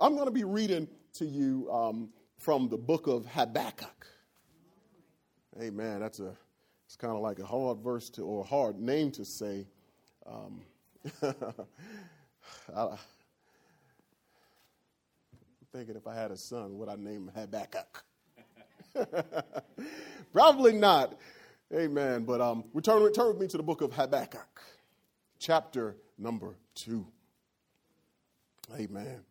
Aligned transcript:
I'm 0.00 0.14
going 0.14 0.26
to 0.26 0.32
be 0.32 0.44
reading 0.44 0.86
to 1.14 1.26
you 1.26 1.68
um, 1.72 2.10
from 2.36 2.68
the 2.68 2.76
book 2.76 3.08
of 3.08 3.26
Habakkuk. 3.26 4.06
Amen. 5.60 5.98
That's 5.98 6.20
a, 6.20 6.36
it's 6.86 6.94
kind 6.96 7.14
of 7.14 7.20
like 7.20 7.40
a 7.40 7.44
hard 7.44 7.78
verse 7.78 8.08
to, 8.10 8.22
or 8.22 8.42
a 8.42 8.46
hard 8.46 8.78
name 8.78 9.10
to 9.12 9.24
say. 9.24 9.66
Um, 10.24 10.62
I, 12.76 12.96
thinking 15.72 15.96
if 15.96 16.06
I 16.06 16.14
had 16.14 16.30
a 16.30 16.36
son, 16.36 16.78
would 16.78 16.88
I 16.88 16.94
name 16.94 17.28
him 17.28 17.32
Habakkuk? 17.34 18.04
Probably 20.32 20.74
not. 20.74 21.18
Amen. 21.74 22.24
But 22.24 22.40
um, 22.40 22.64
return, 22.72 23.12
turn 23.12 23.28
with 23.28 23.38
me 23.40 23.48
to 23.48 23.56
the 23.56 23.62
book 23.64 23.82
of 23.82 23.92
Habakkuk, 23.92 24.62
chapter 25.40 25.96
number 26.16 26.54
two. 26.74 27.04
Amen. 28.74 29.27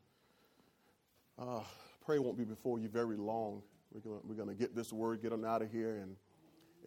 Uh, 1.40 1.60
pray 2.04 2.18
won't 2.18 2.36
be 2.36 2.44
before 2.44 2.80
you 2.80 2.88
very 2.88 3.16
long. 3.16 3.61
We're 3.92 4.02
going 4.02 4.20
we're 4.24 4.36
gonna 4.36 4.56
get 4.56 4.75
this 4.75 4.92
word, 4.92 5.21
get 5.21 5.34
on 5.34 5.46
out 5.46 5.61
of 5.61 5.71
here, 5.71 5.98
and, 5.98 6.16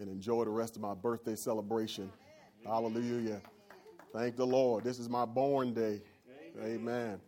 and 0.00 0.10
enjoy 0.10 0.44
the 0.44 0.50
rest 0.50 0.74
of 0.74 0.82
my 0.82 0.92
birthday 0.92 1.36
celebration. 1.36 2.10
Hallelujah. 2.66 3.40
Thank 4.12 4.34
the 4.36 4.46
Lord. 4.46 4.82
This 4.82 4.98
is 4.98 5.08
my 5.08 5.24
born 5.24 5.72
day. 5.72 6.02
Amen. 6.60 7.20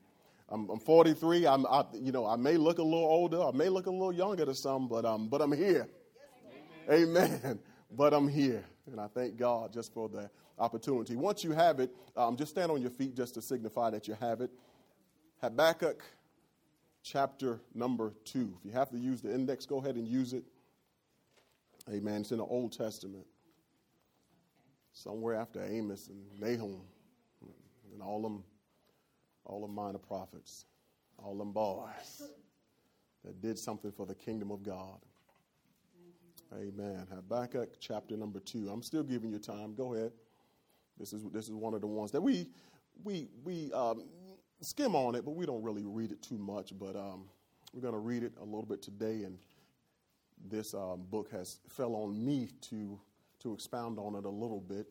I'm, 0.49 0.69
I'm 0.69 0.81
43. 0.81 1.47
I'm, 1.47 1.65
I, 1.67 1.85
you 1.95 2.11
know, 2.11 2.27
I 2.27 2.35
may 2.35 2.57
look 2.57 2.79
a 2.79 2.83
little 2.83 3.07
older. 3.07 3.41
I 3.41 3.53
may 3.53 3.69
look 3.69 3.87
a 3.87 3.91
little 3.91 4.13
younger 4.13 4.45
to 4.45 4.55
some, 4.55 4.89
but, 4.89 5.05
um, 5.05 5.29
but 5.29 5.41
I'm 5.41 5.53
here. 5.53 5.89
Amen. 6.91 7.41
Amen. 7.45 7.59
But 7.97 8.13
I'm 8.13 8.27
here. 8.27 8.65
And 8.91 9.01
I 9.01 9.07
thank 9.07 9.37
God 9.37 9.73
just 9.73 9.95
for 9.95 10.09
the 10.09 10.29
opportunity. 10.59 11.15
Once 11.15 11.45
you 11.45 11.53
have 11.53 11.79
it, 11.79 11.95
um, 12.17 12.37
just 12.37 12.51
stand 12.51 12.73
on 12.73 12.83
your 12.83 12.91
feet 12.91 13.15
just 13.15 13.35
to 13.35 13.43
signify 13.43 13.91
that 13.91 14.09
you 14.09 14.15
have 14.21 14.41
it. 14.41 14.51
Habakkuk 15.41 16.03
chapter 17.03 17.61
number 17.75 18.15
2. 18.25 18.55
If 18.59 18.65
you 18.65 18.73
have 18.73 18.91
to 18.91 18.99
use 18.99 19.21
the 19.21 19.33
index, 19.33 19.67
go 19.67 19.79
ahead 19.79 19.97
and 19.97 20.07
use 20.07 20.33
it. 20.33 20.45
Amen. 21.91 22.21
It's 22.21 22.33
in 22.33 22.39
the 22.39 22.45
Old 22.45 22.73
Testament. 22.73 23.27
Somewhere 24.93 25.35
after 25.35 25.65
Amos 25.65 26.09
and 26.09 26.23
Nahum 26.39 26.83
and 27.93 28.03
all 28.03 28.23
them, 28.23 28.45
all 29.45 29.63
them 29.63 29.75
minor 29.75 29.99
prophets, 29.99 30.67
all 31.19 31.37
them 31.37 31.53
boys 31.53 32.23
that 33.25 33.41
did 33.41 33.59
something 33.59 33.91
for 33.91 34.07
the 34.07 34.15
kingdom 34.15 34.51
of 34.51 34.63
God. 34.63 34.99
Amen. 36.55 37.07
Habakkuk 37.13 37.81
chapter 37.81 38.17
number 38.17 38.39
2. 38.41 38.69
I'm 38.69 38.83
still 38.83 39.03
giving 39.03 39.31
you 39.31 39.39
time. 39.39 39.75
Go 39.75 39.95
ahead. 39.95 40.13
This 40.99 41.13
is, 41.13 41.25
this 41.33 41.47
is 41.47 41.55
one 41.55 41.73
of 41.73 41.81
the 41.81 41.87
ones 41.87 42.11
that 42.13 42.21
we, 42.21 42.47
we, 43.03 43.29
we 43.43 43.73
um, 43.73 44.05
skim 44.65 44.95
on 44.95 45.15
it, 45.15 45.25
but 45.25 45.33
we 45.33 45.47
don't 45.47 45.63
really 45.63 45.85
read 45.85 46.13
it 46.13 46.23
too 46.23 46.39
much. 46.39 46.73
But 46.79 46.97
um, 46.97 47.25
we're 47.73 47.83
going 47.83 47.95
to 47.95 47.99
read 48.01 48.23
it 48.23 48.33
a 48.41 48.45
little 48.45 48.67
bit 48.67 48.83
today, 48.83 49.23
and 49.25 49.39
this 50.51 50.75
um, 50.75 51.05
book 51.11 51.31
has 51.33 51.59
fell 51.69 51.95
on 51.95 52.25
me 52.25 52.49
to 52.71 53.01
to 53.41 53.53
expound 53.53 53.99
on 53.99 54.15
it 54.15 54.25
a 54.25 54.31
little 54.31 54.61
bit. 54.61 54.87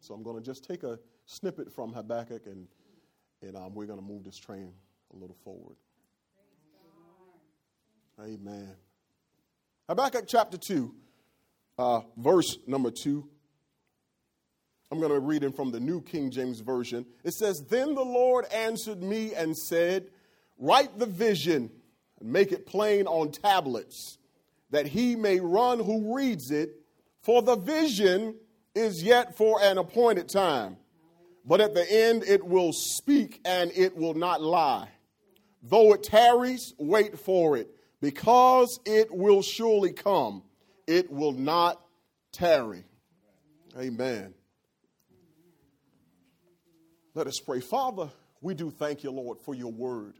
So 0.00 0.14
I'm 0.14 0.22
going 0.22 0.36
to 0.36 0.42
just 0.42 0.64
take 0.64 0.82
a 0.82 0.98
snippet 1.26 1.72
from 1.72 1.92
Habakkuk, 1.92 2.46
and 2.46 2.66
and 3.42 3.56
um, 3.56 3.74
we're 3.74 3.86
going 3.86 3.98
to 3.98 4.04
move 4.04 4.24
this 4.24 4.36
train 4.36 4.72
a 5.12 5.16
little 5.16 5.36
forward. 5.44 5.76
Amen. 8.20 8.76
Habakkuk 9.88 10.24
chapter 10.26 10.56
two, 10.56 10.94
uh, 11.78 12.00
verse 12.16 12.58
number 12.66 12.90
two. 12.90 13.28
I'm 14.94 15.00
going 15.00 15.10
to 15.10 15.18
read 15.18 15.42
it 15.42 15.56
from 15.56 15.72
the 15.72 15.80
New 15.80 16.00
King 16.02 16.30
James 16.30 16.60
Version. 16.60 17.04
It 17.24 17.34
says, 17.34 17.64
Then 17.64 17.96
the 17.96 18.04
Lord 18.04 18.44
answered 18.52 19.02
me 19.02 19.34
and 19.34 19.58
said, 19.58 20.06
Write 20.56 21.00
the 21.00 21.06
vision 21.06 21.68
and 22.20 22.32
make 22.32 22.52
it 22.52 22.64
plain 22.64 23.08
on 23.08 23.32
tablets, 23.32 24.18
that 24.70 24.86
he 24.86 25.16
may 25.16 25.40
run 25.40 25.80
who 25.80 26.14
reads 26.14 26.52
it, 26.52 26.76
for 27.22 27.42
the 27.42 27.56
vision 27.56 28.36
is 28.76 29.02
yet 29.02 29.36
for 29.36 29.60
an 29.60 29.78
appointed 29.78 30.28
time. 30.28 30.76
But 31.44 31.60
at 31.60 31.74
the 31.74 31.92
end 31.92 32.22
it 32.22 32.46
will 32.46 32.72
speak 32.72 33.40
and 33.44 33.72
it 33.74 33.96
will 33.96 34.14
not 34.14 34.40
lie. 34.42 34.90
Though 35.60 35.92
it 35.94 36.04
tarries, 36.04 36.72
wait 36.78 37.18
for 37.18 37.56
it, 37.56 37.68
because 38.00 38.78
it 38.86 39.10
will 39.10 39.42
surely 39.42 39.92
come. 39.92 40.44
It 40.86 41.10
will 41.10 41.32
not 41.32 41.84
tarry. 42.30 42.84
Amen. 43.76 44.34
Let 47.16 47.28
us 47.28 47.38
pray. 47.38 47.60
Father, 47.60 48.10
we 48.40 48.54
do 48.54 48.70
thank 48.70 49.04
you, 49.04 49.12
Lord, 49.12 49.38
for 49.40 49.54
your 49.54 49.70
word. 49.70 50.14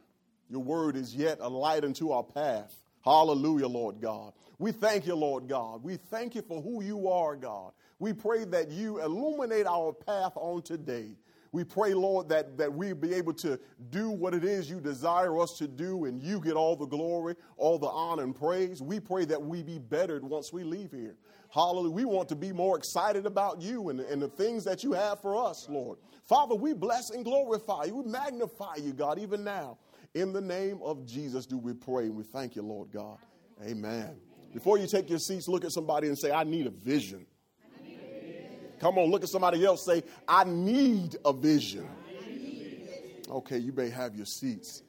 Your 0.48 0.62
word 0.62 0.94
is 0.94 1.12
yet 1.12 1.38
a 1.40 1.48
light 1.48 1.84
unto 1.84 2.12
our 2.12 2.22
path. 2.22 2.72
Hallelujah, 3.04 3.66
Lord 3.66 4.00
God. 4.00 4.32
We 4.58 4.70
thank 4.70 5.04
you, 5.04 5.16
Lord 5.16 5.48
God. 5.48 5.82
We 5.82 5.96
thank 5.96 6.36
you 6.36 6.42
for 6.42 6.62
who 6.62 6.84
you 6.84 7.08
are, 7.08 7.34
God. 7.34 7.72
We 7.98 8.12
pray 8.12 8.44
that 8.44 8.70
you 8.70 9.02
illuminate 9.02 9.66
our 9.66 9.92
path 9.92 10.32
on 10.36 10.62
today. 10.62 11.08
We 11.54 11.62
pray, 11.62 11.94
Lord, 11.94 12.28
that, 12.30 12.58
that 12.58 12.74
we 12.74 12.92
be 12.94 13.14
able 13.14 13.32
to 13.34 13.60
do 13.90 14.10
what 14.10 14.34
it 14.34 14.42
is 14.42 14.68
you 14.68 14.80
desire 14.80 15.38
us 15.38 15.56
to 15.58 15.68
do 15.68 16.06
and 16.06 16.20
you 16.20 16.40
get 16.40 16.54
all 16.54 16.74
the 16.74 16.84
glory, 16.84 17.36
all 17.56 17.78
the 17.78 17.86
honor 17.86 18.24
and 18.24 18.34
praise. 18.34 18.82
We 18.82 18.98
pray 18.98 19.24
that 19.26 19.40
we 19.40 19.62
be 19.62 19.78
bettered 19.78 20.24
once 20.24 20.52
we 20.52 20.64
leave 20.64 20.90
here. 20.90 21.14
Hallelujah. 21.50 21.92
We 21.92 22.04
want 22.06 22.28
to 22.30 22.34
be 22.34 22.50
more 22.50 22.76
excited 22.76 23.24
about 23.24 23.62
you 23.62 23.90
and, 23.90 24.00
and 24.00 24.20
the 24.20 24.26
things 24.26 24.64
that 24.64 24.82
you 24.82 24.94
have 24.94 25.20
for 25.20 25.36
us, 25.46 25.68
Lord. 25.70 25.98
Father, 26.24 26.56
we 26.56 26.72
bless 26.72 27.10
and 27.10 27.24
glorify 27.24 27.84
you. 27.84 27.98
We 27.98 28.10
magnify 28.10 28.78
you, 28.82 28.92
God, 28.92 29.20
even 29.20 29.44
now. 29.44 29.78
In 30.14 30.32
the 30.32 30.40
name 30.40 30.80
of 30.82 31.06
Jesus, 31.06 31.46
do 31.46 31.56
we 31.56 31.72
pray 31.72 32.06
and 32.06 32.16
we 32.16 32.24
thank 32.24 32.56
you, 32.56 32.62
Lord 32.62 32.90
God. 32.90 33.18
Amen. 33.64 34.16
Before 34.52 34.76
you 34.76 34.88
take 34.88 35.08
your 35.08 35.20
seats, 35.20 35.46
look 35.46 35.64
at 35.64 35.70
somebody 35.70 36.08
and 36.08 36.18
say, 36.18 36.32
I 36.32 36.42
need 36.42 36.66
a 36.66 36.70
vision. 36.70 37.26
Come 38.80 38.98
on, 38.98 39.10
look 39.10 39.22
at 39.22 39.28
somebody 39.28 39.64
else. 39.64 39.84
Say, 39.84 40.02
I 40.26 40.44
need 40.44 41.16
a 41.24 41.32
vision. 41.32 41.88
Okay, 43.30 43.58
you 43.58 43.72
may 43.72 43.88
have 43.90 44.14
your 44.14 44.26
seats. 44.26 44.82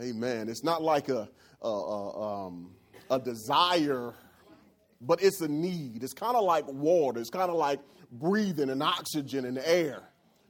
Amen. 0.00 0.48
It's 0.48 0.64
not 0.64 0.82
like 0.82 1.08
a, 1.08 1.28
a, 1.62 1.68
a, 1.68 2.46
um, 2.46 2.70
a 3.10 3.18
desire, 3.18 4.14
but 5.00 5.22
it's 5.22 5.40
a 5.40 5.48
need. 5.48 6.02
It's 6.02 6.14
kind 6.14 6.36
of 6.36 6.44
like 6.44 6.66
water. 6.66 7.20
It's 7.20 7.30
kind 7.30 7.50
of 7.50 7.56
like 7.56 7.80
breathing 8.12 8.70
and 8.70 8.82
oxygen 8.82 9.44
and 9.44 9.58
air. 9.58 10.02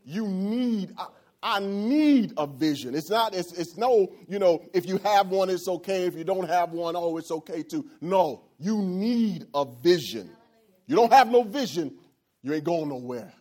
You 0.05 0.27
need. 0.29 0.93
I, 0.97 1.07
I 1.43 1.61
need 1.61 2.35
a 2.37 2.47
vision. 2.47 2.95
It's 2.95 3.09
not, 3.09 3.35
it's, 3.35 3.53
it's 3.55 3.79
no, 3.79 4.13
you 4.29 4.39
know, 4.39 4.63
if 4.75 4.87
you 4.87 4.99
have 4.99 5.29
one, 5.29 5.49
it's 5.49 5.69
okay. 5.69 6.05
If 6.05 6.15
you 6.15 6.25
don't 6.25 6.47
have 6.47 6.73
one, 6.73 6.97
oh, 6.97 7.17
it's 7.17 7.31
okay 7.31 7.63
too. 7.63 7.87
No, 8.01 8.43
you 8.59 8.83
need 8.83 9.47
a 9.55 9.65
vision. 9.65 10.31
You 10.87 10.97
don't 10.97 11.13
have 11.13 11.31
no 11.31 11.43
vision, 11.43 11.95
you 12.43 12.53
ain't 12.53 12.65
going 12.65 12.89
nowhere. 12.89 13.33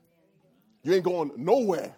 You 0.84 0.94
ain't 0.94 1.04
going 1.04 1.32
nowhere. 1.38 1.96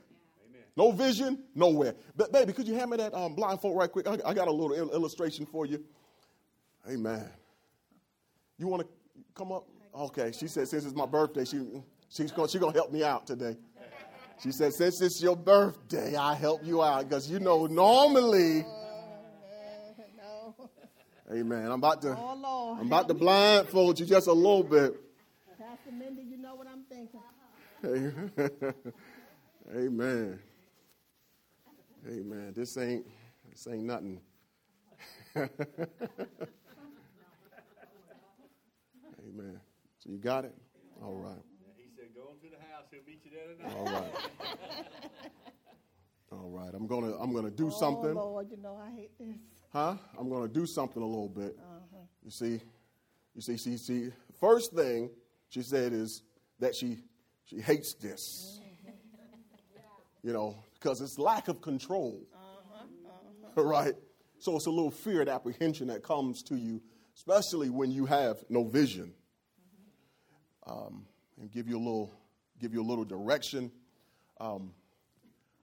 No 0.76 0.92
vision, 0.92 1.44
nowhere. 1.54 1.96
But 2.16 2.32
baby, 2.32 2.54
could 2.54 2.68
you 2.68 2.76
hand 2.76 2.92
me 2.92 2.98
that 2.98 3.14
um, 3.14 3.36
blindfold 3.36 3.78
right 3.78 3.92
quick? 3.92 4.08
I, 4.08 4.18
I 4.26 4.34
got 4.34 4.48
a 4.48 4.52
little 4.52 4.74
il- 4.74 4.92
illustration 4.92 5.46
for 5.46 5.66
you. 5.66 5.84
Hey, 6.86 6.94
Amen. 6.94 7.30
You 8.58 8.68
want 8.68 8.84
to 8.84 8.88
come 9.36 9.52
up? 9.52 9.68
Okay. 9.94 10.32
She 10.32 10.48
said 10.48 10.68
since 10.68 10.86
it's 10.86 10.96
my 10.96 11.06
birthday, 11.06 11.46
she 11.46 11.66
she's 12.10 12.32
gonna 12.32 12.48
she 12.48 12.58
gonna 12.58 12.74
help 12.74 12.92
me 12.92 13.04
out 13.04 13.28
today. 13.28 13.58
She 14.42 14.52
said 14.52 14.74
since 14.74 15.02
it's 15.02 15.22
your 15.22 15.36
birthday, 15.36 16.16
I 16.16 16.34
help 16.34 16.66
you 16.66 16.82
out 16.82 17.08
because 17.08 17.30
you 17.30 17.40
know 17.40 17.68
normally. 17.68 18.66
Amen. 21.32 21.66
I'm 21.66 21.72
about 21.74 22.02
to 22.02 22.18
oh, 22.18 22.36
Lord, 22.36 22.80
I'm 22.82 22.88
about 22.88 23.08
to 23.08 23.14
blindfold 23.14 24.00
you 24.00 24.06
just 24.06 24.28
a 24.28 24.34
little 24.34 24.64
bit. 24.64 24.96
Pastor 25.58 25.92
Mindy, 25.92 26.24
you 26.24 26.38
know 26.38 26.56
what 26.56 26.68
I'm 26.68 26.84
thinking. 26.90 27.22
Amen. 29.76 30.40
Amen. 32.08 32.54
This 32.56 32.78
ain't 32.78 33.08
this 33.50 33.68
ain't 33.68 33.86
nothing. 33.86 34.22
Amen. 35.36 35.50
So 39.98 40.10
you 40.12 40.18
got 40.20 40.46
it? 40.46 40.54
All 41.02 41.16
right. 41.16 41.42
He 41.76 41.90
said, 41.96 42.14
"Go 42.16 42.30
into 42.34 42.56
the 42.56 42.62
house. 42.72 42.86
He'll 42.92 43.02
meet 43.08 43.26
you 43.26 43.32
there 43.32 43.48
tonight." 43.56 43.74
All 43.76 43.86
right. 43.86 44.14
All 46.32 46.50
right. 46.52 46.74
I'm 46.76 46.86
gonna 46.86 47.18
I'm 47.20 47.34
gonna 47.34 47.50
do 47.50 47.68
oh, 47.68 47.72
something. 47.72 48.14
Lord, 48.14 48.52
you 48.52 48.58
know 48.58 48.78
I 48.78 48.92
hate 48.92 49.18
this. 49.18 49.40
Huh? 49.74 49.96
I'm 50.20 50.30
gonna 50.30 50.48
do 50.48 50.68
something 50.68 51.02
a 51.02 51.06
little 51.06 51.30
bit. 51.30 51.58
Uh-huh. 51.60 51.98
You 52.24 52.30
see, 52.30 52.62
you 53.34 53.42
see, 53.42 53.58
see, 53.58 53.78
see. 53.78 54.12
First 54.40 54.74
thing 54.74 55.10
she 55.50 55.64
said 55.64 55.94
is 55.94 56.22
that 56.60 56.76
she 56.76 57.00
she 57.52 57.60
hates 57.60 57.94
this. 57.94 58.62
You 60.24 60.32
know, 60.34 60.56
because 60.76 61.02
it's 61.02 61.20
lack 61.20 61.48
of 61.48 61.62
control. 61.62 62.22
Uh-huh, 62.34 62.84
uh-huh. 63.58 63.64
Right? 63.64 63.94
So 64.40 64.56
it's 64.56 64.68
a 64.68 64.72
little 64.72 64.92
fear 64.92 65.22
and 65.22 65.30
apprehension 65.30 65.88
that 65.88 66.02
comes 66.02 66.44
to 66.44 66.56
you, 66.56 66.82
especially 67.16 67.70
when 67.70 67.92
you 67.92 68.06
have 68.06 68.44
no 68.50 68.64
vision. 68.64 69.14
Um, 70.66 71.06
and 71.40 71.52
give 71.52 71.68
you 71.68 71.76
a 71.76 71.80
little 71.80 72.14
give 72.62 72.74
you 72.74 72.82
a 72.82 72.88
little 72.88 73.04
direction. 73.04 73.72
Um, 74.40 74.72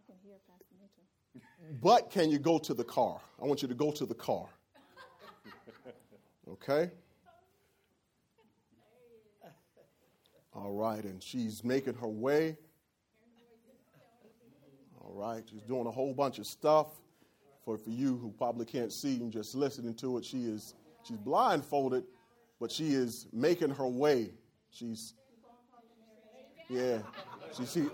I 0.08 0.12
can 0.12 0.16
hear 0.22 0.34
Pastor 0.48 0.64
but 1.80 2.10
can 2.10 2.30
you 2.30 2.38
go 2.38 2.58
to 2.58 2.74
the 2.74 2.84
car? 2.84 3.20
I 3.40 3.46
want 3.46 3.62
you 3.62 3.68
to 3.68 3.74
go 3.74 3.90
to 3.92 4.04
the 4.04 4.14
car. 4.14 4.46
Okay? 6.50 6.90
All 10.64 10.72
right, 10.72 11.04
and 11.04 11.22
she's 11.22 11.62
making 11.62 11.94
her 11.94 12.08
way. 12.08 12.56
All 15.00 15.12
right, 15.14 15.44
she's 15.48 15.62
doing 15.62 15.86
a 15.86 15.90
whole 15.90 16.12
bunch 16.12 16.40
of 16.40 16.46
stuff. 16.46 16.88
For, 17.64 17.78
for 17.78 17.90
you 17.90 18.16
who 18.16 18.32
probably 18.36 18.66
can't 18.66 18.92
see 18.92 19.20
and 19.20 19.30
just 19.30 19.54
listening 19.54 19.94
to 19.96 20.18
it, 20.18 20.24
she 20.24 20.46
is 20.46 20.74
she's 21.04 21.18
blindfolded, 21.18 22.02
but 22.60 22.72
she 22.72 22.94
is 22.94 23.28
making 23.32 23.70
her 23.70 23.86
way. 23.86 24.32
She's 24.70 25.14
yeah, 26.68 26.98
she, 27.56 27.66
she 27.66 27.86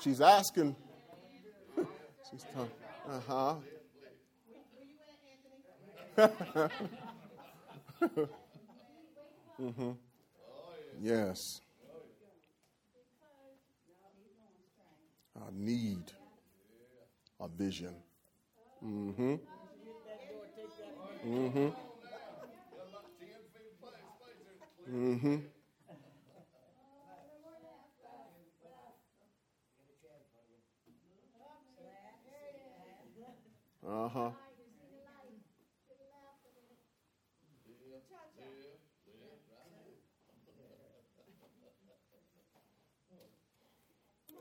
she's 0.00 0.20
asking. 0.20 0.76
she's 2.30 2.44
uh 3.08 3.20
huh. 3.26 3.54
mm-hmm. 9.60 9.90
Yes. 11.02 11.60
I 15.36 15.50
need 15.52 16.12
a 17.40 17.48
vision. 17.48 17.94
Mm-hmm. 18.84 19.36
Mm-hmm. 21.26 21.68
Mm-hmm. 24.90 25.36
Uh-huh. 33.86 34.32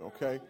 Okay. 0.02 0.42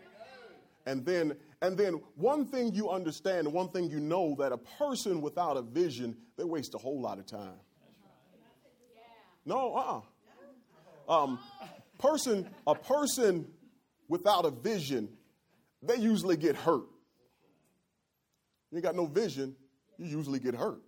And 0.86 1.06
then 1.06 1.36
and 1.62 1.78
then 1.78 2.02
one 2.16 2.46
thing 2.46 2.74
you 2.74 2.90
understand, 2.90 3.48
one 3.48 3.70
thing 3.70 3.90
you 3.90 4.02
know 4.02 4.36
that 4.38 4.52
a 4.52 4.58
person 4.58 5.22
without 5.22 5.56
a 5.56 5.62
vision, 5.62 6.18
they 6.38 6.44
waste 6.44 6.74
a 6.76 6.78
whole 6.78 7.00
lot 7.00 7.20
of 7.20 7.26
time. 7.26 7.56
No, 9.46 9.74
uh-uh. 9.76 10.02
Um, 11.14 11.40
person, 12.00 12.50
a 12.68 12.76
person 12.76 13.48
without 14.10 14.46
a 14.46 14.52
vision, 14.52 15.10
they 15.82 15.96
usually 15.96 16.36
get 16.36 16.56
hurt. 16.56 16.84
You 18.72 18.82
got 18.82 18.96
no 18.96 19.06
vision, 19.06 19.56
you 19.98 20.06
usually 20.06 20.40
get 20.40 20.56
hurt. 20.56 20.82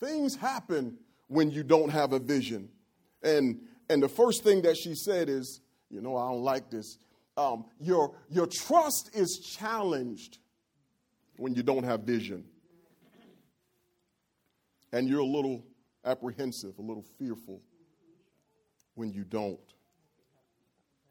Things 0.00 0.34
happen 0.34 0.98
when 1.28 1.50
you 1.52 1.62
don't 1.62 1.90
have 1.90 2.12
a 2.12 2.18
vision. 2.18 2.70
And 3.22 3.60
and 3.88 4.02
the 4.02 4.08
first 4.08 4.42
thing 4.42 4.62
that 4.62 4.76
she 4.76 4.96
said 4.96 5.28
is, 5.28 5.60
you 5.90 6.00
know, 6.00 6.16
I 6.16 6.28
don't 6.28 6.42
like 6.42 6.70
this 6.70 6.98
um, 7.38 7.64
your, 7.80 8.14
your 8.28 8.46
trust 8.46 9.10
is 9.14 9.38
challenged 9.38 10.38
when 11.36 11.54
you 11.54 11.62
don't 11.62 11.84
have 11.84 12.00
vision. 12.00 12.44
And 14.92 15.08
you're 15.08 15.20
a 15.20 15.24
little 15.24 15.62
apprehensive, 16.04 16.78
a 16.78 16.82
little 16.82 17.04
fearful 17.18 17.62
when 18.94 19.12
you 19.12 19.22
don't 19.22 19.60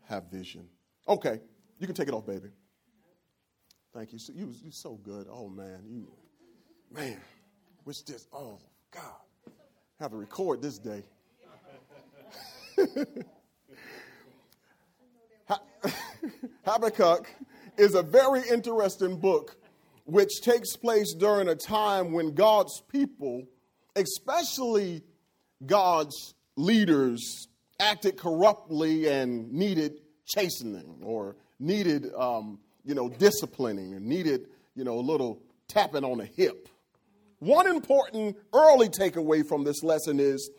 have 0.09 0.29
vision. 0.29 0.67
Okay, 1.07 1.39
you 1.79 1.87
can 1.87 1.95
take 1.95 2.09
it 2.09 2.13
off, 2.13 2.25
baby. 2.25 2.49
Thank 3.93 4.11
you. 4.11 4.19
You, 4.33 4.53
you're 4.61 4.71
so 4.71 4.99
good. 5.03 5.27
Oh, 5.31 5.47
man. 5.47 5.83
You, 5.87 6.11
man, 6.93 7.17
wish 7.85 8.01
this, 8.01 8.27
oh, 8.33 8.59
God. 8.91 9.03
Have 9.99 10.11
to 10.11 10.17
record 10.17 10.61
this 10.61 10.77
day. 10.77 11.03
Habakkuk 16.65 17.29
is 17.77 17.95
a 17.95 18.03
very 18.03 18.41
interesting 18.49 19.19
book 19.19 19.55
which 20.05 20.41
takes 20.41 20.75
place 20.75 21.13
during 21.13 21.49
a 21.49 21.55
time 21.55 22.13
when 22.13 22.33
God's 22.33 22.81
people, 22.89 23.43
especially 23.95 25.03
God's 25.65 26.33
leaders, 26.55 27.47
acted 27.79 28.17
corruptly 28.17 29.07
and 29.07 29.51
needed 29.51 29.99
chastening 30.25 31.01
or 31.03 31.35
needed, 31.59 32.07
um, 32.17 32.59
you 32.85 32.95
know, 32.95 33.09
disciplining 33.09 33.93
and 33.93 34.05
needed, 34.05 34.47
you 34.75 34.83
know, 34.83 34.97
a 34.97 35.01
little 35.01 35.41
tapping 35.67 36.03
on 36.03 36.19
the 36.19 36.25
hip. 36.25 36.69
One 37.39 37.67
important 37.67 38.37
early 38.53 38.89
takeaway 38.89 39.45
from 39.45 39.63
this 39.63 39.83
lesson 39.83 40.19
is 40.19 40.49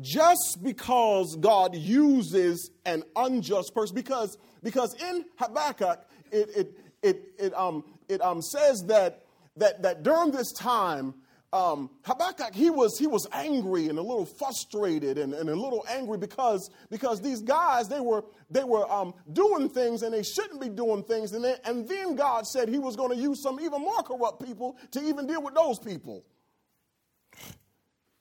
just 0.00 0.58
because 0.62 1.36
God 1.36 1.74
uses 1.74 2.70
an 2.84 3.04
unjust 3.16 3.74
person, 3.74 3.94
because, 3.94 4.36
because 4.62 4.94
in 4.94 5.24
Habakkuk, 5.36 6.04
it, 6.32 6.50
it, 6.56 6.78
it, 7.02 7.22
it, 7.38 7.54
um, 7.54 7.84
it 8.08 8.20
um, 8.20 8.42
says 8.42 8.84
that, 8.88 9.24
that, 9.56 9.82
that 9.82 10.02
during 10.02 10.32
this 10.32 10.52
time, 10.52 11.14
um, 11.52 11.90
Habakkuk, 12.02 12.52
he 12.52 12.68
was, 12.68 12.98
he 12.98 13.06
was 13.06 13.28
angry 13.32 13.88
and 13.88 13.96
a 13.96 14.02
little 14.02 14.26
frustrated 14.26 15.18
and, 15.18 15.32
and 15.32 15.48
a 15.48 15.54
little 15.54 15.84
angry 15.88 16.18
because, 16.18 16.68
because 16.90 17.20
these 17.20 17.42
guys, 17.42 17.88
they 17.88 18.00
were, 18.00 18.24
they 18.50 18.64
were 18.64 18.90
um, 18.90 19.14
doing 19.32 19.68
things 19.68 20.02
and 20.02 20.12
they 20.12 20.24
shouldn't 20.24 20.60
be 20.60 20.68
doing 20.68 21.04
things. 21.04 21.32
And 21.32 21.44
then, 21.44 21.56
and 21.64 21.88
then 21.88 22.16
God 22.16 22.44
said 22.48 22.68
he 22.68 22.80
was 22.80 22.96
going 22.96 23.10
to 23.10 23.16
use 23.16 23.40
some 23.40 23.60
even 23.60 23.80
more 23.82 24.02
corrupt 24.02 24.44
people 24.44 24.76
to 24.90 25.04
even 25.04 25.28
deal 25.28 25.42
with 25.42 25.54
those 25.54 25.78
people. 25.78 26.24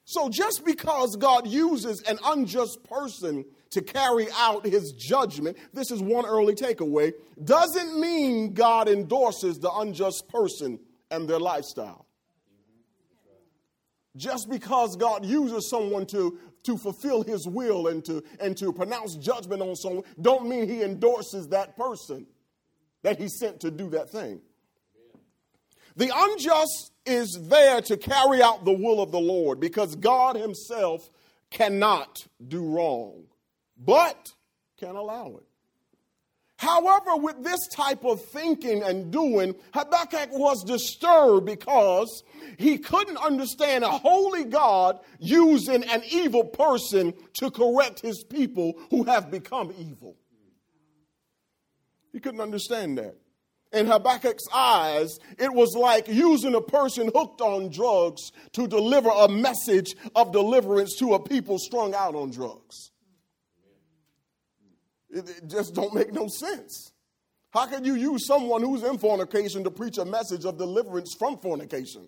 So 0.05 0.29
just 0.29 0.65
because 0.65 1.15
God 1.15 1.47
uses 1.47 2.01
an 2.01 2.19
unjust 2.25 2.83
person 2.83 3.45
to 3.71 3.81
carry 3.81 4.27
out 4.37 4.65
his 4.65 4.91
judgment, 4.91 5.57
this 5.73 5.91
is 5.91 6.01
one 6.01 6.25
early 6.25 6.53
takeaway, 6.55 7.13
doesn't 7.43 7.99
mean 7.99 8.53
God 8.53 8.87
endorses 8.87 9.59
the 9.59 9.71
unjust 9.71 10.27
person 10.27 10.79
and 11.09 11.27
their 11.27 11.39
lifestyle. 11.39 12.05
Just 14.15 14.49
because 14.49 14.95
God 14.95 15.25
uses 15.25 15.69
someone 15.69 16.05
to, 16.07 16.37
to 16.63 16.77
fulfill 16.77 17.23
his 17.23 17.47
will 17.47 17.87
and 17.87 18.05
to, 18.05 18.23
and 18.39 18.55
to 18.57 18.71
pronounce 18.71 19.15
judgment 19.15 19.61
on 19.61 19.75
someone, 19.75 20.03
don't 20.21 20.47
mean 20.47 20.67
he 20.67 20.83
endorses 20.83 21.47
that 21.47 21.75
person 21.75 22.27
that 23.01 23.17
he 23.19 23.27
sent 23.27 23.61
to 23.61 23.71
do 23.71 23.89
that 23.89 24.09
thing. 24.09 24.41
The 25.95 26.11
unjust 26.13 26.92
is 27.05 27.37
there 27.49 27.81
to 27.81 27.97
carry 27.97 28.41
out 28.41 28.65
the 28.65 28.73
will 28.73 29.01
of 29.01 29.11
the 29.11 29.19
Lord 29.19 29.59
because 29.59 29.95
God 29.95 30.35
Himself 30.35 31.09
cannot 31.49 32.25
do 32.45 32.65
wrong, 32.65 33.23
but 33.77 34.31
can 34.77 34.95
allow 34.95 35.37
it. 35.37 35.43
However, 36.57 37.17
with 37.17 37.43
this 37.43 37.67
type 37.67 38.05
of 38.05 38.23
thinking 38.23 38.83
and 38.83 39.11
doing, 39.11 39.53
Habakkuk 39.73 40.29
was 40.31 40.63
disturbed 40.63 41.45
because 41.45 42.23
he 42.57 42.77
couldn't 42.77 43.17
understand 43.17 43.83
a 43.83 43.89
holy 43.89 44.45
God 44.45 44.99
using 45.19 45.83
an 45.83 46.03
evil 46.09 46.45
person 46.45 47.13
to 47.33 47.51
correct 47.51 47.99
his 47.99 48.23
people 48.23 48.79
who 48.91 49.03
have 49.03 49.29
become 49.29 49.73
evil. 49.77 50.15
He 52.13 52.21
couldn't 52.21 52.39
understand 52.39 52.97
that 52.97 53.17
in 53.73 53.87
Habakkuk's 53.87 54.47
eyes, 54.53 55.17
it 55.39 55.51
was 55.51 55.75
like 55.75 56.07
using 56.07 56.53
a 56.53 56.61
person 56.61 57.09
hooked 57.13 57.41
on 57.41 57.69
drugs 57.69 58.31
to 58.53 58.67
deliver 58.67 59.09
a 59.09 59.27
message 59.27 59.95
of 60.15 60.31
deliverance 60.31 60.95
to 60.99 61.15
a 61.15 61.19
people 61.19 61.57
strung 61.57 61.95
out 61.95 62.15
on 62.15 62.29
drugs. 62.29 62.91
It, 65.09 65.27
it 65.27 65.47
just 65.47 65.73
don't 65.73 65.93
make 65.93 66.13
no 66.13 66.27
sense. 66.27 66.91
How 67.49 67.65
can 67.65 67.83
you 67.83 67.95
use 67.95 68.25
someone 68.25 68.61
who's 68.61 68.83
in 68.83 68.97
fornication 68.97 69.63
to 69.63 69.71
preach 69.71 69.97
a 69.97 70.05
message 70.05 70.45
of 70.45 70.57
deliverance 70.57 71.15
from 71.17 71.37
fornication? 71.37 72.07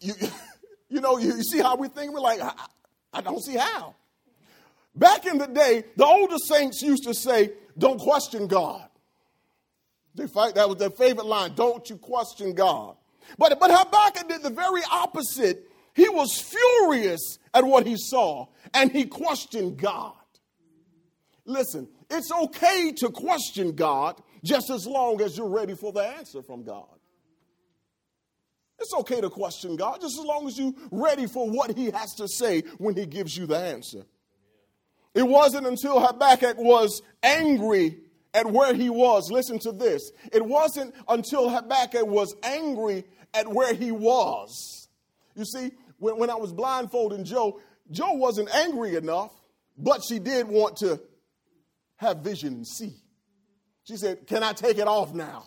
You, 0.00 0.14
you 0.88 1.00
know, 1.00 1.18
you 1.18 1.42
see 1.42 1.58
how 1.58 1.76
we 1.76 1.88
think? 1.88 2.12
We're 2.12 2.20
like, 2.20 2.40
I, 2.40 2.52
I 3.12 3.20
don't 3.22 3.42
see 3.42 3.56
how. 3.56 3.94
Back 4.94 5.26
in 5.26 5.36
the 5.36 5.46
day, 5.46 5.84
the 5.96 6.06
older 6.06 6.38
saints 6.38 6.80
used 6.80 7.04
to 7.04 7.12
say, 7.12 7.52
don't 7.78 7.98
question 7.98 8.46
God. 8.46 8.88
They 10.14 10.26
fight, 10.26 10.54
that 10.54 10.68
was 10.68 10.78
their 10.78 10.90
favorite 10.90 11.26
line. 11.26 11.54
Don't 11.54 11.88
you 11.90 11.96
question 11.96 12.54
God. 12.54 12.96
But, 13.38 13.58
but 13.60 13.70
Habakkuk 13.70 14.28
did 14.28 14.42
the 14.42 14.50
very 14.50 14.80
opposite. 14.90 15.70
He 15.94 16.08
was 16.08 16.38
furious 16.38 17.38
at 17.52 17.64
what 17.64 17.86
he 17.86 17.96
saw 17.98 18.46
and 18.72 18.90
he 18.90 19.04
questioned 19.04 19.78
God. 19.78 20.14
Listen, 21.44 21.88
it's 22.10 22.30
okay 22.32 22.92
to 22.92 23.10
question 23.10 23.72
God 23.72 24.20
just 24.44 24.70
as 24.70 24.86
long 24.86 25.20
as 25.20 25.36
you're 25.36 25.48
ready 25.48 25.74
for 25.74 25.92
the 25.92 26.00
answer 26.00 26.42
from 26.42 26.64
God. 26.64 26.86
It's 28.78 28.92
okay 28.94 29.20
to 29.20 29.30
question 29.30 29.76
God 29.76 30.00
just 30.00 30.18
as 30.18 30.24
long 30.24 30.46
as 30.46 30.58
you're 30.58 30.74
ready 30.90 31.26
for 31.26 31.48
what 31.48 31.76
he 31.76 31.90
has 31.90 32.14
to 32.14 32.28
say 32.28 32.62
when 32.78 32.94
he 32.94 33.06
gives 33.06 33.36
you 33.36 33.46
the 33.46 33.58
answer. 33.58 34.04
It 35.16 35.26
wasn't 35.26 35.66
until 35.66 35.98
Habakkuk 35.98 36.58
was 36.58 37.00
angry 37.22 37.96
at 38.34 38.44
where 38.44 38.74
he 38.74 38.90
was, 38.90 39.30
listen 39.30 39.58
to 39.60 39.72
this. 39.72 40.12
It 40.30 40.44
wasn't 40.44 40.94
until 41.08 41.48
Habakkuk 41.48 42.06
was 42.06 42.36
angry 42.42 43.04
at 43.32 43.48
where 43.48 43.72
he 43.72 43.92
was. 43.92 44.90
You 45.34 45.46
see, 45.46 45.70
when, 45.96 46.18
when 46.18 46.28
I 46.28 46.34
was 46.34 46.52
blindfolding 46.52 47.24
Joe, 47.24 47.60
Joe 47.90 48.12
wasn't 48.12 48.54
angry 48.54 48.94
enough, 48.94 49.32
but 49.78 50.02
she 50.06 50.18
did 50.18 50.48
want 50.48 50.76
to 50.78 51.00
have 51.96 52.18
vision 52.18 52.52
and 52.52 52.66
see. 52.66 52.92
She 53.84 53.96
said, 53.96 54.26
Can 54.26 54.42
I 54.42 54.52
take 54.52 54.76
it 54.76 54.86
off 54.86 55.14
now? 55.14 55.44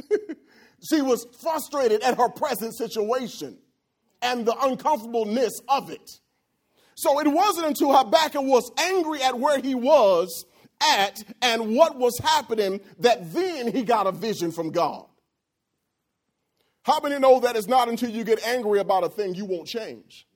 she 0.90 1.00
was 1.00 1.28
frustrated 1.40 2.02
at 2.02 2.18
her 2.18 2.28
present 2.28 2.76
situation 2.76 3.56
and 4.20 4.44
the 4.44 4.56
uncomfortableness 4.62 5.60
of 5.68 5.90
it. 5.90 6.10
So 6.94 7.20
it 7.20 7.28
wasn't 7.28 7.66
until 7.66 7.92
Habakkuk 7.92 8.42
was 8.42 8.70
angry 8.78 9.22
at 9.22 9.38
where 9.38 9.60
he 9.60 9.74
was 9.74 10.44
at 10.80 11.22
and 11.42 11.74
what 11.74 11.96
was 11.96 12.18
happening 12.18 12.80
that 13.00 13.32
then 13.32 13.72
he 13.72 13.82
got 13.82 14.06
a 14.06 14.12
vision 14.12 14.52
from 14.52 14.70
God. 14.70 15.06
How 16.84 17.00
many 17.00 17.18
know 17.18 17.40
that 17.40 17.56
it's 17.56 17.66
not 17.66 17.88
until 17.88 18.10
you 18.10 18.24
get 18.24 18.46
angry 18.46 18.78
about 18.78 19.04
a 19.04 19.08
thing 19.08 19.34
you 19.34 19.46
won't 19.46 19.66
change? 19.66 20.26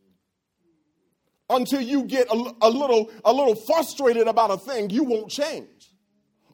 Until 1.50 1.80
you 1.80 2.04
get 2.04 2.28
a, 2.28 2.52
a, 2.62 2.70
little, 2.70 3.10
a 3.24 3.32
little 3.32 3.54
frustrated 3.54 4.26
about 4.26 4.50
a 4.50 4.56
thing, 4.56 4.90
you 4.90 5.04
won't 5.04 5.30
change. 5.30 5.68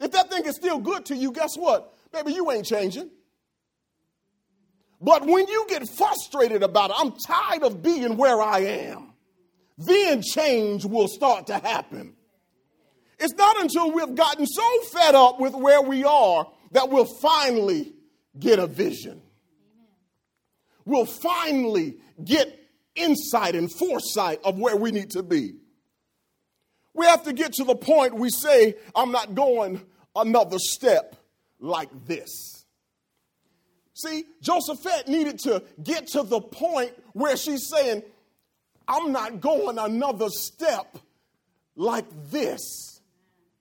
If 0.00 0.12
that 0.12 0.30
thing 0.30 0.44
is 0.44 0.56
still 0.56 0.78
good 0.78 1.06
to 1.06 1.16
you, 1.16 1.32
guess 1.32 1.56
what? 1.56 1.94
Maybe 2.12 2.32
you 2.32 2.50
ain't 2.50 2.66
changing. 2.66 3.10
But 5.00 5.26
when 5.26 5.46
you 5.48 5.66
get 5.68 5.88
frustrated 5.88 6.62
about 6.62 6.90
it, 6.90 6.96
I'm 6.98 7.12
tired 7.12 7.62
of 7.62 7.82
being 7.82 8.16
where 8.16 8.40
I 8.40 8.60
am, 8.60 9.13
then 9.78 10.22
change 10.22 10.84
will 10.84 11.08
start 11.08 11.48
to 11.48 11.54
happen. 11.54 12.14
It's 13.18 13.34
not 13.34 13.60
until 13.60 13.92
we've 13.92 14.14
gotten 14.14 14.46
so 14.46 14.80
fed 14.92 15.14
up 15.14 15.40
with 15.40 15.54
where 15.54 15.82
we 15.82 16.04
are 16.04 16.46
that 16.72 16.90
we'll 16.90 17.04
finally 17.04 17.92
get 18.38 18.58
a 18.58 18.66
vision. 18.66 19.22
We'll 20.84 21.06
finally 21.06 21.96
get 22.22 22.60
insight 22.94 23.54
and 23.54 23.72
foresight 23.72 24.40
of 24.44 24.58
where 24.58 24.76
we 24.76 24.90
need 24.90 25.10
to 25.10 25.22
be. 25.22 25.54
We 26.92 27.06
have 27.06 27.24
to 27.24 27.32
get 27.32 27.54
to 27.54 27.64
the 27.64 27.74
point 27.74 28.14
we 28.14 28.30
say, 28.30 28.76
I'm 28.94 29.10
not 29.10 29.34
going 29.34 29.80
another 30.14 30.58
step 30.58 31.16
like 31.58 31.88
this. 32.06 32.66
See, 33.94 34.24
Josephette 34.42 35.08
needed 35.08 35.38
to 35.40 35.62
get 35.82 36.08
to 36.08 36.22
the 36.22 36.40
point 36.40 36.92
where 37.12 37.36
she's 37.36 37.68
saying, 37.68 38.02
I'm 38.86 39.12
not 39.12 39.40
going 39.40 39.78
another 39.78 40.28
step 40.28 40.98
like 41.76 42.06
this. 42.30 43.00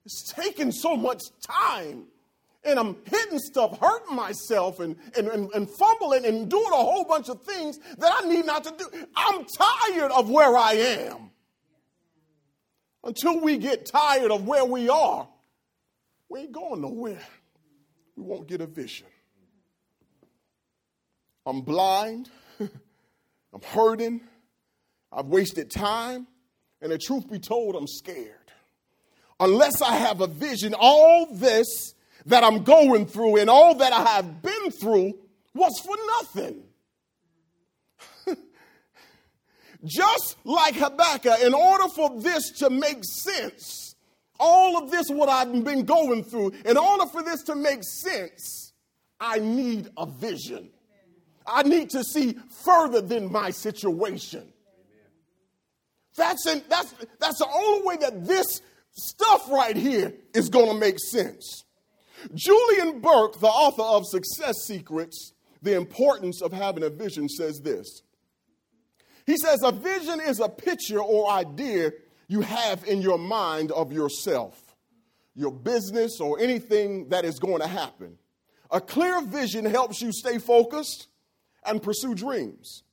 It's 0.05 0.33
taking 0.33 0.71
so 0.71 0.95
much 0.95 1.21
time. 1.41 2.05
And 2.65 2.79
I'm 2.79 2.95
hitting 3.05 3.39
stuff, 3.39 3.77
hurting 3.77 4.15
myself, 4.15 4.79
and, 4.79 4.95
and, 5.17 5.27
and, 5.27 5.49
and, 5.53 5.69
fumbling 5.69 6.25
and 6.25 6.49
doing 6.49 6.71
a 6.71 6.75
whole 6.75 7.03
bunch 7.03 7.27
of 7.27 7.41
things 7.43 7.77
that 7.97 8.09
I 8.09 8.25
need 8.27 8.45
not 8.45 8.63
to 8.63 8.73
do. 8.77 9.07
I'm 9.17 9.45
tired 9.45 10.11
of 10.11 10.29
where 10.29 10.55
I 10.55 10.73
am. 10.73 11.31
Until 13.03 13.41
we 13.41 13.57
get 13.57 13.85
tired 13.85 14.31
of 14.31 14.47
where 14.47 14.63
we 14.63 14.87
are, 14.87 15.27
we 16.29 16.41
ain't 16.41 16.53
going 16.53 16.81
nowhere. 16.81 17.19
We 18.15 18.23
won't 18.23 18.47
get 18.47 18.61
a 18.61 18.65
vision. 18.65 19.07
I'm 21.45 21.61
blind. 21.61 22.29
I'm 22.59 23.61
hurting. 23.61 24.21
I've 25.15 25.27
wasted 25.27 25.69
time. 25.69 26.27
And 26.81 26.91
the 26.91 26.97
truth 26.97 27.29
be 27.31 27.39
told, 27.39 27.75
I'm 27.75 27.87
scared. 27.87 28.51
Unless 29.39 29.81
I 29.81 29.95
have 29.95 30.21
a 30.21 30.27
vision, 30.27 30.75
all 30.77 31.27
this 31.33 31.93
that 32.25 32.43
I'm 32.43 32.63
going 32.63 33.05
through 33.05 33.37
and 33.37 33.49
all 33.49 33.75
that 33.75 33.93
I 33.93 34.03
have 34.15 34.41
been 34.41 34.71
through 34.71 35.13
was 35.53 35.79
for 35.79 35.95
nothing. 36.19 36.63
Just 39.85 40.37
like 40.43 40.75
Habakkuk, 40.75 41.41
in 41.41 41.53
order 41.53 41.87
for 41.89 42.21
this 42.21 42.51
to 42.59 42.69
make 42.69 43.03
sense, 43.03 43.95
all 44.39 44.81
of 44.81 44.91
this, 44.91 45.07
what 45.09 45.29
I've 45.29 45.63
been 45.63 45.85
going 45.85 46.23
through, 46.23 46.53
in 46.65 46.77
order 46.77 47.05
for 47.05 47.23
this 47.23 47.43
to 47.43 47.55
make 47.55 47.83
sense, 47.83 48.73
I 49.19 49.39
need 49.39 49.89
a 49.97 50.05
vision. 50.05 50.69
I 51.45 51.63
need 51.63 51.89
to 51.91 52.03
see 52.03 52.37
further 52.63 53.01
than 53.01 53.31
my 53.31 53.51
situation. 53.51 54.53
That's, 56.15 56.43
that's, 56.43 56.93
that's 57.19 57.39
the 57.39 57.47
only 57.51 57.87
way 57.87 57.97
that 57.97 58.25
this 58.25 58.61
stuff 58.91 59.49
right 59.51 59.75
here 59.75 60.13
is 60.33 60.49
going 60.49 60.67
to 60.67 60.79
make 60.79 60.99
sense. 60.99 61.63
Julian 62.33 63.01
Burke, 63.01 63.39
the 63.39 63.47
author 63.47 63.83
of 63.83 64.05
Success 64.05 64.63
Secrets, 64.65 65.33
The 65.61 65.75
Importance 65.75 66.41
of 66.41 66.53
Having 66.53 66.83
a 66.83 66.89
Vision, 66.89 67.27
says 67.27 67.59
this. 67.61 68.01
He 69.25 69.37
says, 69.37 69.63
A 69.63 69.71
vision 69.71 70.19
is 70.21 70.39
a 70.39 70.49
picture 70.49 71.01
or 71.01 71.29
idea 71.29 71.91
you 72.27 72.41
have 72.41 72.85
in 72.85 73.01
your 73.01 73.17
mind 73.17 73.71
of 73.71 73.91
yourself, 73.91 74.75
your 75.35 75.51
business, 75.51 76.19
or 76.19 76.39
anything 76.39 77.09
that 77.09 77.25
is 77.25 77.39
going 77.39 77.61
to 77.61 77.67
happen. 77.67 78.17
A 78.71 78.81
clear 78.81 79.21
vision 79.21 79.65
helps 79.65 80.01
you 80.01 80.11
stay 80.11 80.39
focused 80.39 81.07
and 81.65 81.81
pursue 81.81 82.15
dreams. 82.15 82.83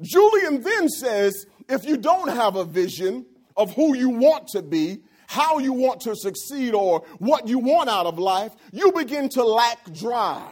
Julian 0.00 0.62
then 0.62 0.88
says 0.88 1.46
if 1.68 1.84
you 1.84 1.96
don't 1.96 2.28
have 2.28 2.56
a 2.56 2.64
vision 2.64 3.26
of 3.56 3.74
who 3.74 3.94
you 3.94 4.10
want 4.10 4.48
to 4.48 4.62
be, 4.62 4.98
how 5.26 5.58
you 5.58 5.72
want 5.72 6.00
to 6.02 6.14
succeed, 6.14 6.74
or 6.74 7.00
what 7.18 7.48
you 7.48 7.58
want 7.58 7.88
out 7.88 8.06
of 8.06 8.18
life, 8.18 8.52
you 8.72 8.92
begin 8.92 9.28
to 9.30 9.44
lack 9.44 9.92
drive. 9.92 10.42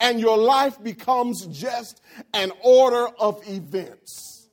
And 0.00 0.18
your 0.18 0.36
life 0.36 0.82
becomes 0.82 1.46
just 1.46 2.00
an 2.34 2.52
order 2.62 3.06
of 3.18 3.46
events. 3.48 4.48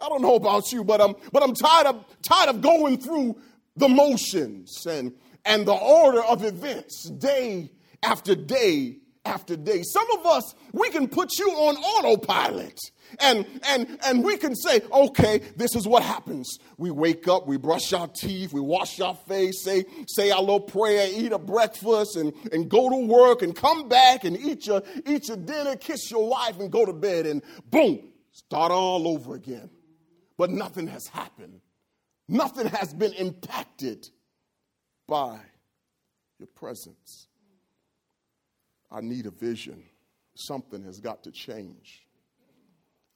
I 0.00 0.08
don't 0.08 0.22
know 0.22 0.34
about 0.34 0.72
you, 0.72 0.84
but 0.84 1.00
I'm, 1.00 1.14
but 1.32 1.42
I'm 1.42 1.54
tired, 1.54 1.86
of, 1.86 2.04
tired 2.22 2.50
of 2.50 2.60
going 2.60 2.98
through 2.98 3.40
the 3.76 3.88
motions 3.88 4.86
and, 4.86 5.12
and 5.44 5.66
the 5.66 5.74
order 5.74 6.22
of 6.22 6.44
events 6.44 7.04
day 7.04 7.70
after 8.02 8.34
day 8.34 8.98
after 9.24 9.56
day. 9.56 9.82
Some 9.82 10.06
of 10.18 10.26
us, 10.26 10.54
we 10.72 10.90
can 10.90 11.08
put 11.08 11.38
you 11.38 11.48
on 11.50 11.76
autopilot. 11.76 12.78
And, 13.20 13.46
and, 13.68 13.98
and 14.06 14.24
we 14.24 14.36
can 14.36 14.54
say, 14.56 14.80
okay, 14.90 15.38
this 15.56 15.76
is 15.76 15.86
what 15.86 16.02
happens. 16.02 16.58
We 16.78 16.90
wake 16.90 17.28
up, 17.28 17.46
we 17.46 17.56
brush 17.56 17.92
our 17.92 18.08
teeth, 18.08 18.52
we 18.52 18.60
wash 18.60 19.00
our 19.00 19.14
face, 19.14 19.62
say, 19.62 19.84
say 20.08 20.30
our 20.30 20.40
little 20.40 20.60
prayer, 20.60 21.08
eat 21.10 21.32
a 21.32 21.38
breakfast, 21.38 22.16
and, 22.16 22.32
and 22.52 22.68
go 22.68 22.88
to 22.88 23.06
work, 23.06 23.42
and 23.42 23.54
come 23.54 23.88
back 23.88 24.24
and 24.24 24.36
eat 24.36 24.66
your, 24.66 24.82
eat 25.06 25.28
your 25.28 25.36
dinner, 25.36 25.76
kiss 25.76 26.10
your 26.10 26.28
wife, 26.28 26.58
and 26.58 26.72
go 26.72 26.84
to 26.86 26.92
bed, 26.92 27.26
and 27.26 27.42
boom, 27.70 28.00
start 28.32 28.72
all 28.72 29.06
over 29.06 29.34
again. 29.34 29.68
But 30.38 30.50
nothing 30.50 30.86
has 30.88 31.06
happened. 31.06 31.60
Nothing 32.28 32.66
has 32.68 32.94
been 32.94 33.12
impacted 33.12 34.08
by 35.06 35.38
your 36.38 36.48
presence. 36.48 37.28
I 38.92 39.00
need 39.00 39.26
a 39.26 39.30
vision. 39.30 39.82
Something 40.34 40.84
has 40.84 41.00
got 41.00 41.24
to 41.24 41.30
change. 41.30 42.06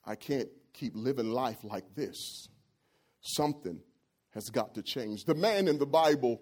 I 0.05 0.15
can't 0.15 0.49
keep 0.73 0.93
living 0.95 1.31
life 1.31 1.59
like 1.63 1.95
this. 1.95 2.49
Something 3.21 3.81
has 4.31 4.49
got 4.49 4.75
to 4.75 4.83
change. 4.83 5.25
The 5.25 5.35
man 5.35 5.69
in 5.69 5.79
the 5.79 5.87
Bible, 5.87 6.41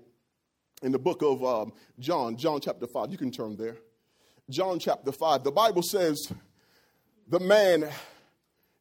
in 0.83 0.93
the 0.93 0.99
book 0.99 1.23
of 1.23 1.45
um, 1.45 1.73
John, 1.99 2.37
John 2.37 2.61
chapter 2.61 2.87
5, 2.87 3.11
you 3.11 3.19
can 3.19 3.31
turn 3.31 3.57
there. 3.57 3.77
John 4.51 4.79
chapter 4.79 5.11
5, 5.11 5.43
the 5.43 5.53
Bible 5.53 5.83
says 5.83 6.33
the 7.29 7.41
man, 7.41 7.89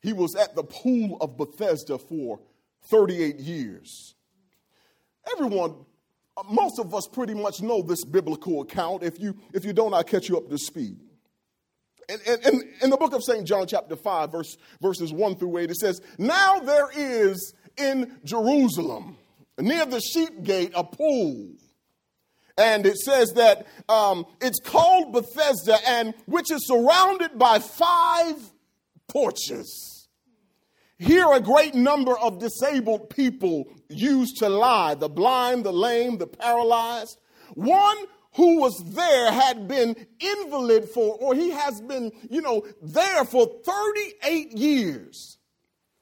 he 0.01 0.13
was 0.13 0.35
at 0.35 0.55
the 0.55 0.63
pool 0.63 1.17
of 1.21 1.37
Bethesda 1.37 1.97
for 1.97 2.41
38 2.89 3.39
years. 3.39 4.15
Everyone 5.31 5.85
most 6.49 6.79
of 6.79 6.93
us 6.93 7.07
pretty 7.07 7.33
much 7.33 7.61
know 7.61 7.81
this 7.81 8.03
biblical 8.03 8.61
account. 8.61 9.03
If 9.03 9.19
you, 9.19 9.37
if 9.53 9.65
you 9.65 9.73
don't, 9.73 9.93
I'll 9.93 10.03
catch 10.03 10.29
you 10.29 10.37
up 10.37 10.49
to 10.49 10.57
speed. 10.57 10.99
In, 12.09 12.19
in, 12.45 12.73
in 12.81 12.89
the 12.89 12.97
book 12.97 13.13
of 13.13 13.23
St. 13.23 13.45
John, 13.45 13.65
chapter 13.67 13.95
5, 13.95 14.31
verse, 14.31 14.57
verses 14.81 15.13
1 15.13 15.35
through 15.35 15.59
8, 15.59 15.71
it 15.71 15.77
says, 15.77 16.01
Now 16.17 16.59
there 16.59 16.89
is 16.95 17.53
in 17.77 18.19
Jerusalem, 18.23 19.17
near 19.57 19.85
the 19.85 20.01
sheep 20.01 20.43
gate, 20.43 20.71
a 20.75 20.83
pool. 20.83 21.51
And 22.57 22.85
it 22.85 22.97
says 22.97 23.33
that 23.33 23.65
um, 23.89 24.25
it's 24.41 24.59
called 24.59 25.13
Bethesda, 25.13 25.77
and 25.87 26.13
which 26.25 26.51
is 26.51 26.67
surrounded 26.67 27.39
by 27.39 27.59
five 27.59 28.35
porches. 29.07 29.92
Here, 30.99 31.31
a 31.31 31.39
great 31.39 31.75
number 31.75 32.17
of 32.17 32.39
disabled 32.39 33.09
people 33.09 33.65
used 33.89 34.37
to 34.37 34.49
lie 34.49 34.95
the 34.95 35.09
blind, 35.09 35.65
the 35.65 35.73
lame, 35.73 36.17
the 36.17 36.27
paralyzed. 36.27 37.17
One 37.55 37.97
who 38.35 38.59
was 38.59 38.83
there 38.93 39.31
had 39.31 39.67
been 39.67 39.95
invalid 40.19 40.89
for, 40.89 41.17
or 41.19 41.35
he 41.35 41.51
has 41.51 41.81
been, 41.81 42.11
you 42.29 42.41
know, 42.41 42.65
there 42.81 43.25
for 43.25 43.47
38 43.65 44.57
years. 44.57 45.37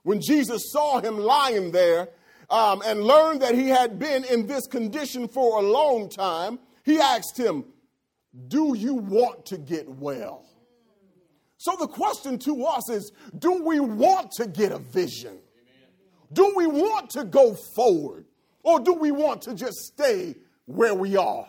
When 0.04 0.22
Jesus 0.22 0.72
saw 0.72 1.00
him 1.00 1.18
lying 1.18 1.72
there, 1.72 2.10
um, 2.52 2.82
and 2.86 3.04
learned 3.04 3.42
that 3.42 3.56
he 3.56 3.70
had 3.70 3.98
been 3.98 4.26
in 4.26 4.46
this 4.46 4.68
condition 4.68 5.28
for 5.28 5.60
a 5.60 5.62
long 5.62 6.10
time, 6.10 6.60
he 6.84 7.00
asked 7.00 7.38
him, 7.38 7.64
Do 8.48 8.76
you 8.78 8.96
want 8.96 9.46
to 9.48 9.58
get 9.58 9.88
well? 9.88 10.46
So 11.62 11.76
the 11.80 11.88
question 11.88 12.40
to 12.40 12.66
us 12.66 12.90
is 12.90 13.12
Do 13.38 13.64
we 13.64 13.80
want 13.80 14.32
to 14.38 14.48
get 14.48 14.72
a 14.72 14.80
vision? 14.80 15.38
Do 16.34 16.54
we 16.56 16.66
want 16.66 17.12
to 17.12 17.24
go 17.24 17.54
forward? 17.76 18.26
Or 18.64 18.80
do 18.80 18.94
we 18.94 19.12
want 19.12 19.44
to 19.44 19.54
just 19.54 19.78
stay 19.78 20.36
where 20.66 20.96
we 20.96 21.18
are? 21.18 21.46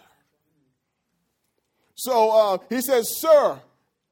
So 1.95 2.31
uh, 2.31 2.59
he 2.69 2.83
says, 2.83 3.09
Sir, 3.21 3.59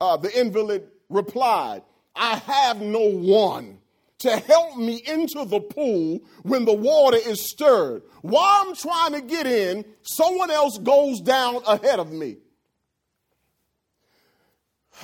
uh, 0.01 0.17
the 0.17 0.41
invalid 0.41 0.89
replied, 1.11 1.83
I 2.17 2.37
have 2.37 2.81
no 2.81 3.11
one 3.11 3.81
to 4.21 4.39
help 4.39 4.79
me 4.79 5.03
into 5.07 5.45
the 5.45 5.61
pool 5.61 6.21
when 6.45 6.65
the 6.65 6.73
water 6.73 7.19
is 7.19 7.51
stirred. 7.51 8.05
While 8.23 8.69
I'm 8.69 8.75
trying 8.75 9.13
to 9.13 9.21
get 9.21 9.47
in, 9.47 9.85
someone 10.01 10.51
else 10.51 10.79
goes 10.79 11.21
down 11.21 11.61
ahead 11.67 11.99
of 11.99 12.11
me. 12.11 12.39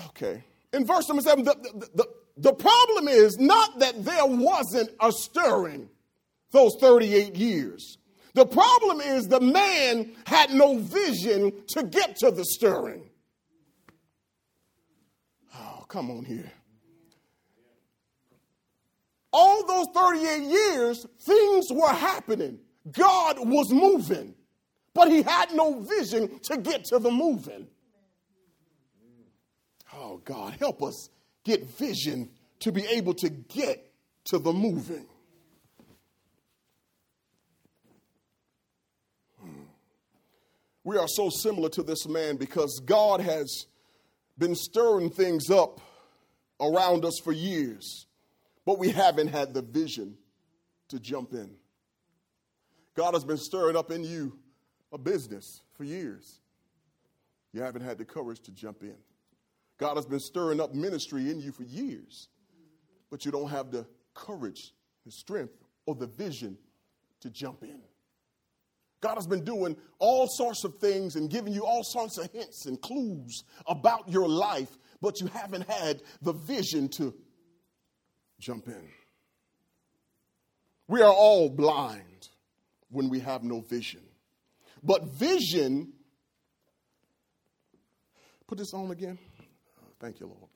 Okay. 0.07 0.43
In 0.77 0.85
verse 0.85 1.09
number 1.09 1.23
seven, 1.23 1.45
the, 1.45 1.55
the, 1.55 1.89
the, 1.95 2.09
the 2.37 2.53
problem 2.53 3.09
is 3.09 3.39
not 3.39 3.79
that 3.79 4.05
there 4.05 4.27
wasn't 4.27 4.91
a 5.01 5.11
stirring 5.11 5.89
those 6.51 6.77
38 6.81 7.35
years. 7.35 7.97
The 8.35 8.45
problem 8.45 9.01
is 9.01 9.25
the 9.25 9.41
man 9.41 10.13
had 10.27 10.53
no 10.53 10.79
vision 10.79 11.53
to 11.69 11.83
get 11.83 12.17
to 12.17 12.31
the 12.31 12.45
stirring. 12.45 13.09
Oh, 15.55 15.87
come 15.89 16.11
on 16.11 16.25
here. 16.27 16.53
All 19.33 19.67
those 19.67 19.87
38 19.95 20.43
years, 20.43 21.07
things 21.25 21.67
were 21.71 21.89
happening. 21.89 22.59
God 22.93 23.39
was 23.39 23.73
moving, 23.73 24.35
but 24.93 25.11
he 25.11 25.23
had 25.23 25.55
no 25.55 25.81
vision 25.81 26.39
to 26.41 26.59
get 26.59 26.85
to 26.87 26.99
the 26.99 27.11
moving. 27.11 27.67
Oh, 30.17 30.23
God, 30.25 30.55
help 30.59 30.83
us 30.83 31.11
get 31.45 31.67
vision 31.67 32.31
to 32.61 32.73
be 32.73 32.87
able 32.87 33.13
to 33.15 33.29
get 33.29 33.93
to 34.25 34.39
the 34.39 34.53
moving. 34.53 35.07
Hmm. 39.41 39.65
We 40.85 40.97
are 40.97 41.07
so 41.07 41.29
similar 41.29 41.69
to 41.71 41.83
this 41.83 42.09
man 42.09 42.37
because 42.37 42.81
God 42.85 43.21
has 43.21 43.67
been 44.39 44.55
stirring 44.55 45.11
things 45.11 45.51
up 45.51 45.81
around 46.59 47.05
us 47.05 47.21
for 47.23 47.33
years, 47.33 48.07
but 48.65 48.79
we 48.79 48.89
haven't 48.89 49.29
had 49.29 49.53
the 49.53 49.61
vision 49.61 50.17
to 50.89 50.99
jump 50.99 51.35
in. 51.35 51.51
God 52.95 53.13
has 53.13 53.25
been 53.25 53.37
stirring 53.37 53.77
up 53.77 53.91
in 53.91 54.03
you 54.03 54.39
a 54.93 54.99
business 54.99 55.61
for 55.75 55.85
years. 55.85 56.41
You 57.53 57.61
haven't 57.61 57.83
had 57.83 57.99
the 57.99 58.07
courage 58.07 58.41
to 58.45 58.51
jump 58.51 58.83
in. 58.83 58.97
God 59.79 59.97
has 59.97 60.07
been 60.07 60.21
stirring 60.21 60.61
up 60.61 60.75
ministry 60.75 61.31
in 61.31 61.41
you 61.41 61.53
for 61.53 61.65
years, 61.65 62.29
but 63.11 63.25
you 63.25 63.31
don't 63.31 63.51
have 63.51 63.71
the 63.71 63.87
courage, 64.15 64.73
the 65.05 65.13
strength, 65.13 65.55
or 65.85 65.95
the 65.95 66.07
vision 66.07 66.57
to 67.21 67.31
jump 67.31 67.63
in. 67.63 67.81
God 69.01 69.17
has 69.17 69.27
been 69.27 69.45
doing 69.45 69.77
all 69.99 70.27
sorts 70.27 70.65
of 70.65 70.79
things 70.79 71.17
and 71.17 71.31
giving 71.31 71.53
you 71.53 71.65
all 71.65 71.85
sorts 71.85 72.19
of 72.19 72.31
hints 72.33 72.67
and 72.67 72.81
clues 72.81 73.45
about 73.67 74.09
your 74.09 74.29
life, 74.29 74.79
but 75.03 75.21
you 75.21 75.27
haven't 75.27 75.69
had 75.69 76.01
the 76.23 76.33
vision 76.33 76.89
to 76.89 77.15
jump 78.41 78.69
in. 78.69 78.89
We 80.89 81.03
are 81.03 81.13
all 81.13 81.51
blind 81.51 82.29
when 82.89 83.09
we 83.09 83.21
have 83.21 83.43
no 83.43 83.61
vision. 83.61 84.03
But 84.83 85.05
vision, 85.05 85.93
put 88.47 88.59
this 88.59 88.73
on 88.73 88.91
again. 88.91 89.19
Thank 90.01 90.21
you, 90.21 90.27
Lord. 90.27 90.51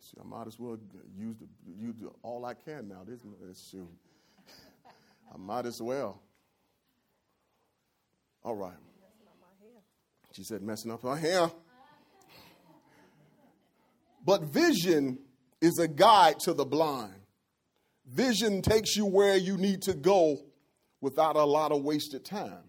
See, 0.00 0.18
I 0.20 0.24
might 0.24 0.46
as 0.46 0.58
well 0.58 0.78
use, 1.18 1.36
the, 1.36 1.46
use 1.80 1.96
the, 1.96 2.10
all 2.22 2.44
I 2.44 2.54
can 2.54 2.88
now. 2.88 3.04
This, 3.06 3.20
shoot. 3.70 3.88
I 5.34 5.38
might 5.38 5.66
as 5.66 5.80
well. 5.80 6.20
All 8.44 8.54
right. 8.54 8.74
She 10.32 10.42
said, 10.42 10.62
messing 10.62 10.90
up 10.90 11.02
her 11.02 11.16
hair. 11.16 11.50
But 14.26 14.42
vision 14.42 15.18
is 15.60 15.78
a 15.78 15.86
guide 15.86 16.40
to 16.40 16.52
the 16.52 16.64
blind. 16.64 17.14
Vision 18.06 18.60
takes 18.60 18.96
you 18.96 19.06
where 19.06 19.36
you 19.36 19.56
need 19.56 19.82
to 19.82 19.94
go 19.94 20.38
without 21.00 21.36
a 21.36 21.44
lot 21.44 21.72
of 21.72 21.82
wasted 21.82 22.24
time. 22.24 22.64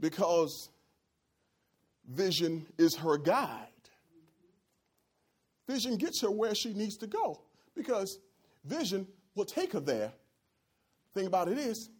Because 0.00 0.68
vision 2.12 2.66
is 2.78 2.96
her 2.96 3.16
guide. 3.18 3.66
Vision 5.68 5.96
gets 5.96 6.20
her 6.22 6.30
where 6.30 6.54
she 6.54 6.72
needs 6.72 6.96
to 6.98 7.06
go 7.06 7.40
because 7.74 8.18
vision 8.64 9.06
will 9.34 9.44
take 9.44 9.72
her 9.72 9.80
there. 9.80 10.12
Thing 11.14 11.26
about 11.26 11.48
it 11.48 11.58
is, 11.58 11.90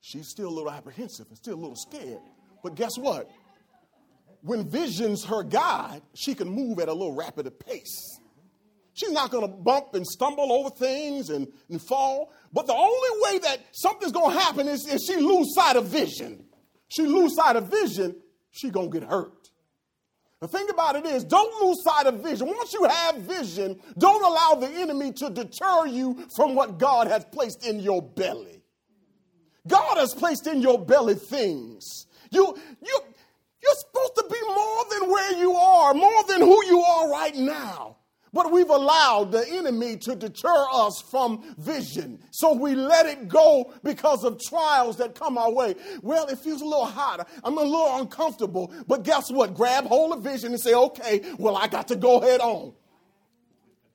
she's 0.00 0.28
still 0.28 0.48
a 0.48 0.54
little 0.54 0.70
apprehensive 0.70 1.26
and 1.28 1.36
still 1.36 1.54
a 1.54 1.60
little 1.60 1.76
scared. 1.76 2.20
But 2.62 2.74
guess 2.74 2.96
what? 2.96 3.30
When 4.42 4.68
vision's 4.68 5.24
her 5.24 5.42
guide, 5.42 6.02
she 6.14 6.34
can 6.34 6.48
move 6.48 6.78
at 6.78 6.88
a 6.88 6.92
little 6.92 7.14
rapider 7.14 7.50
pace. 7.50 8.18
She's 8.94 9.12
not 9.12 9.30
going 9.30 9.48
to 9.48 9.56
bump 9.56 9.94
and 9.94 10.06
stumble 10.06 10.52
over 10.52 10.70
things 10.70 11.30
and, 11.30 11.46
and 11.70 11.80
fall. 11.80 12.32
But 12.52 12.66
the 12.66 12.74
only 12.74 13.22
way 13.22 13.38
that 13.40 13.60
something's 13.72 14.12
going 14.12 14.34
to 14.34 14.40
happen 14.40 14.66
is 14.66 14.86
if 14.88 15.00
she 15.00 15.20
lose 15.20 15.54
sight 15.54 15.76
of 15.76 15.86
vision. 15.86 16.44
She 16.88 17.02
lose 17.02 17.36
sight 17.36 17.56
of 17.56 17.70
vision, 17.70 18.16
she 18.50 18.70
to 18.70 18.88
get 18.88 19.02
hurt. 19.02 19.50
The 20.40 20.48
thing 20.48 20.68
about 20.70 20.94
it 20.94 21.04
is, 21.04 21.24
don't 21.24 21.64
lose 21.64 21.82
sight 21.82 22.06
of 22.06 22.22
vision. 22.22 22.46
Once 22.46 22.72
you 22.72 22.84
have 22.84 23.16
vision, 23.16 23.80
don't 23.98 24.24
allow 24.24 24.54
the 24.60 24.72
enemy 24.80 25.12
to 25.14 25.30
deter 25.30 25.86
you 25.86 26.26
from 26.36 26.54
what 26.54 26.78
God 26.78 27.08
has 27.08 27.24
placed 27.24 27.66
in 27.66 27.80
your 27.80 28.00
belly. 28.00 28.62
God 29.66 29.98
has 29.98 30.14
placed 30.14 30.46
in 30.46 30.62
your 30.62 30.78
belly 30.78 31.14
things. 31.14 32.06
You, 32.30 32.56
you, 32.82 33.00
you're 33.62 33.74
supposed 33.74 34.14
to 34.16 34.24
be 34.30 34.40
more 34.46 34.84
than 34.90 35.10
where 35.10 35.38
you 35.38 35.54
are, 35.54 35.94
more 35.94 36.24
than 36.28 36.40
who 36.40 36.64
you 36.66 36.80
are 36.80 37.10
right 37.10 37.34
now. 37.34 37.97
But 38.32 38.52
we've 38.52 38.68
allowed 38.68 39.32
the 39.32 39.46
enemy 39.48 39.96
to 39.98 40.14
deter 40.14 40.66
us 40.72 41.02
from 41.10 41.54
vision. 41.58 42.20
So 42.30 42.52
we 42.54 42.74
let 42.74 43.06
it 43.06 43.28
go 43.28 43.72
because 43.82 44.24
of 44.24 44.40
trials 44.40 44.96
that 44.98 45.14
come 45.14 45.38
our 45.38 45.52
way. 45.52 45.74
Well, 46.02 46.26
it 46.26 46.38
feels 46.38 46.60
a 46.60 46.64
little 46.64 46.86
hot. 46.86 47.28
I'm 47.42 47.58
a 47.58 47.62
little 47.62 47.96
uncomfortable. 47.98 48.72
But 48.86 49.04
guess 49.04 49.30
what? 49.30 49.54
Grab 49.54 49.86
hold 49.86 50.12
of 50.12 50.22
vision 50.22 50.52
and 50.52 50.60
say, 50.60 50.74
okay, 50.74 51.22
well, 51.38 51.56
I 51.56 51.68
got 51.68 51.88
to 51.88 51.96
go 51.96 52.20
head 52.20 52.40
on. 52.40 52.74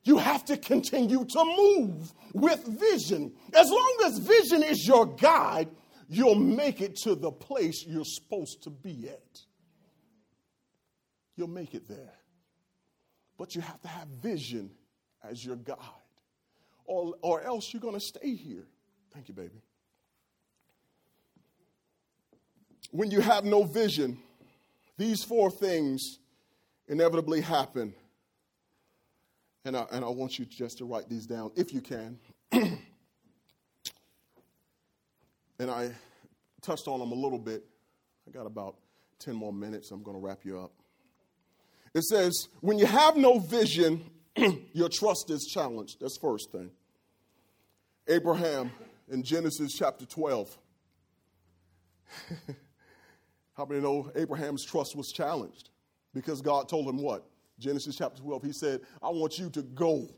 You 0.03 0.17
have 0.17 0.43
to 0.45 0.57
continue 0.57 1.25
to 1.25 1.45
move 1.45 2.13
with 2.33 2.65
vision. 2.65 3.33
As 3.53 3.69
long 3.69 3.97
as 4.05 4.17
vision 4.17 4.61
is 4.63 4.85
your 4.85 5.05
guide, 5.05 5.69
you'll 6.09 6.35
make 6.35 6.81
it 6.81 6.97
to 7.03 7.15
the 7.15 7.31
place 7.31 7.85
you're 7.87 8.03
supposed 8.03 8.63
to 8.63 8.69
be 8.69 9.07
at. 9.07 9.39
You'll 11.35 11.47
make 11.47 11.73
it 11.73 11.87
there. 11.87 12.13
But 13.37 13.55
you 13.55 13.61
have 13.61 13.81
to 13.81 13.87
have 13.87 14.07
vision 14.21 14.71
as 15.23 15.43
your 15.43 15.55
guide, 15.55 15.77
or, 16.85 17.15
or 17.21 17.41
else 17.41 17.73
you're 17.73 17.81
going 17.81 17.93
to 17.93 17.99
stay 17.99 18.35
here. 18.35 18.65
Thank 19.13 19.27
you, 19.27 19.33
baby. 19.33 19.61
When 22.91 23.09
you 23.09 23.21
have 23.21 23.43
no 23.43 23.63
vision, 23.63 24.19
these 24.97 25.23
four 25.23 25.49
things 25.49 26.19
inevitably 26.87 27.41
happen 27.41 27.93
and 29.65 29.77
I, 29.77 29.85
and 29.91 30.03
I 30.03 30.09
want 30.09 30.39
you 30.39 30.45
just 30.45 30.77
to 30.79 30.85
write 30.85 31.09
these 31.09 31.25
down 31.25 31.51
if 31.55 31.73
you 31.73 31.81
can. 31.81 32.19
and 32.51 32.79
I 35.59 35.91
touched 36.61 36.87
on 36.87 36.99
them 36.99 37.11
a 37.11 37.15
little 37.15 37.39
bit. 37.39 37.63
I 38.27 38.31
got 38.31 38.45
about 38.45 38.75
10 39.19 39.35
more 39.35 39.53
minutes. 39.53 39.91
I'm 39.91 40.03
going 40.03 40.17
to 40.17 40.21
wrap 40.21 40.39
you 40.43 40.59
up. 40.59 40.71
It 41.93 42.03
says, 42.03 42.47
when 42.61 42.79
you 42.79 42.85
have 42.85 43.15
no 43.15 43.39
vision, 43.39 44.03
your 44.73 44.89
trust 44.89 45.29
is 45.29 45.45
challenged. 45.45 45.97
That's 46.01 46.17
first 46.17 46.51
thing. 46.51 46.71
Abraham 48.07 48.71
in 49.09 49.23
Genesis 49.23 49.73
chapter 49.77 50.05
12. 50.05 50.57
How 53.55 53.65
many 53.65 53.81
know 53.81 54.11
Abraham's 54.15 54.65
trust 54.65 54.95
was 54.95 55.11
challenged? 55.11 55.69
Because 56.13 56.41
God 56.41 56.67
told 56.67 56.87
him 56.87 56.97
what? 56.97 57.25
Genesis 57.59 57.95
chapter 57.95 58.21
12, 58.21 58.43
he 58.43 58.51
said, 58.51 58.81
I 59.01 59.09
want 59.09 59.37
you 59.37 59.49
to 59.51 59.61
go 59.61 60.09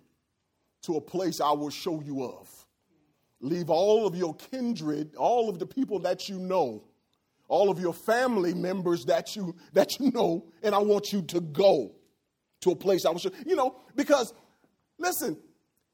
to 0.83 0.95
a 0.95 1.01
place 1.01 1.41
I 1.41 1.51
will 1.51 1.69
show 1.69 2.01
you 2.01 2.23
of. 2.23 2.49
Leave 3.41 3.69
all 3.69 4.07
of 4.07 4.15
your 4.15 4.33
kindred, 4.35 5.15
all 5.15 5.49
of 5.49 5.59
the 5.59 5.65
people 5.65 5.99
that 5.99 6.29
you 6.29 6.39
know, 6.39 6.83
all 7.47 7.69
of 7.69 7.79
your 7.79 7.93
family 7.93 8.53
members 8.53 9.05
that 9.05 9.35
you 9.35 9.55
that 9.73 9.99
you 9.99 10.11
know, 10.11 10.45
and 10.63 10.73
I 10.73 10.79
want 10.79 11.13
you 11.13 11.21
to 11.23 11.41
go 11.41 11.95
to 12.61 12.71
a 12.71 12.75
place 12.75 13.05
I 13.05 13.15
show. 13.17 13.31
You 13.45 13.55
know, 13.55 13.79
because 13.95 14.33
listen, 14.97 15.37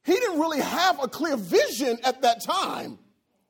he 0.03 0.13
didn't 0.13 0.39
really 0.39 0.61
have 0.61 1.03
a 1.03 1.07
clear 1.07 1.37
vision 1.37 1.97
at 2.03 2.21
that 2.21 2.43
time, 2.43 2.99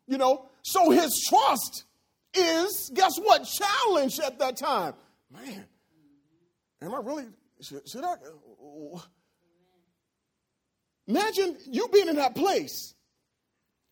you 0.08 0.18
know. 0.18 0.50
So 0.64 0.90
his 0.92 1.26
trust 1.30 1.86
is, 2.34 2.92
guess 2.94 3.18
what, 3.18 3.44
challenged 3.44 4.20
at 4.20 4.40
that 4.40 4.58
time. 4.58 4.94
Man, 5.32 5.66
am 6.82 6.94
I 6.94 7.00
really, 7.00 7.26
should, 7.62 7.88
should 7.90 8.04
I? 8.04 8.16
Imagine 11.08 11.58
you 11.68 11.88
being 11.92 12.10
in 12.10 12.18
that 12.18 12.36
place 12.36 12.94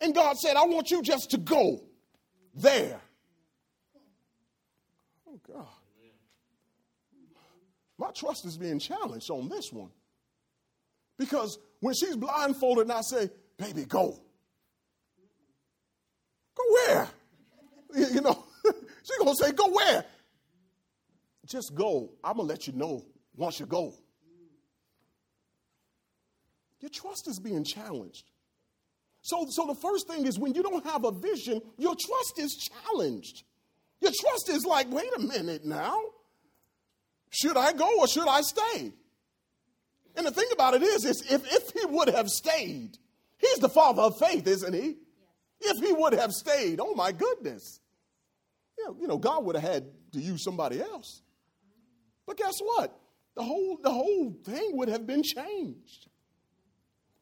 and 0.02 0.16
God 0.16 0.38
said, 0.38 0.56
I 0.56 0.66
want 0.66 0.92
you 0.92 1.02
just 1.02 1.32
to 1.32 1.38
go 1.38 1.84
there. 2.56 3.02
Oh, 5.28 5.40
God. 5.46 5.68
My 8.00 8.12
trust 8.12 8.46
is 8.46 8.58
being 8.58 8.80
challenged 8.80 9.30
on 9.30 9.50
this 9.50 9.74
one. 9.74 9.90
Because 11.18 11.60
when 11.82 11.94
she's 11.94 12.16
blindfolded 12.16 12.84
and 12.84 12.94
I 12.94 13.02
say, 13.02 13.30
baby, 13.58 13.84
go. 13.84 14.18
Go 16.56 16.64
where? 16.72 17.08
You 17.94 18.22
know, 18.22 18.46
she's 19.04 19.18
going 19.18 19.36
to 19.36 19.44
say, 19.44 19.52
go 19.52 19.70
where? 19.70 20.06
Just 21.46 21.76
go. 21.76 22.12
I'm 22.24 22.38
going 22.38 22.48
to 22.48 22.54
let 22.54 22.68
you 22.68 22.74
know 22.74 23.04
once 23.36 23.60
you 23.60 23.66
go. 23.66 23.94
Your 26.80 26.90
trust 26.90 27.28
is 27.28 27.38
being 27.40 27.66
challenged. 27.66 28.32
So, 29.22 29.46
so 29.50 29.66
the 29.66 29.76
first 29.76 30.08
thing 30.08 30.26
is 30.26 30.40
when 30.40 30.54
you 30.54 30.64
don't 30.64 30.86
have 30.86 31.04
a 31.04 31.12
vision, 31.12 31.62
your 31.78 31.96
trust 32.00 32.40
is 32.40 32.70
challenged. 32.72 33.44
Your 34.00 34.12
trust 34.18 34.48
is 34.48 34.66
like, 34.66 34.90
wait 34.90 35.10
a 35.18 35.20
minute 35.20 35.66
now. 35.66 36.00
Should 37.30 37.58
I 37.58 37.74
go 37.74 38.00
or 38.00 38.08
should 38.08 38.28
I 38.28 38.42
stay? 38.42 38.94
And 40.16 40.26
the 40.26 40.32
thing 40.32 40.48
about 40.52 40.74
it 40.74 40.82
is, 40.82 41.06
is 41.06 41.22
if, 41.32 41.46
if 41.54 41.72
he 41.72 41.86
would 41.86 42.10
have 42.10 42.28
stayed, 42.28 42.98
he's 43.38 43.58
the 43.60 43.70
father 43.70 44.02
of 44.02 44.18
faith, 44.20 44.48
isn't 44.48 44.74
he? 44.74 44.98
If 45.62 45.86
he 45.86 45.94
would 45.94 46.14
have 46.14 46.32
stayed, 46.32 46.80
oh 46.82 46.94
my 46.96 47.12
goodness. 47.12 47.80
Know, 48.86 48.96
you 49.00 49.08
know, 49.08 49.18
God 49.18 49.44
would 49.46 49.56
have 49.56 49.72
had 49.72 49.86
to 50.14 50.20
use 50.20 50.44
somebody 50.44 50.82
else. 50.82 51.22
But 52.26 52.38
guess 52.38 52.60
what? 52.60 52.98
The 53.36 53.44
whole, 53.44 53.78
the 53.82 53.92
whole 53.92 54.36
thing 54.44 54.72
would 54.74 54.90
have 54.90 55.06
been 55.06 55.24
changed. 55.24 56.08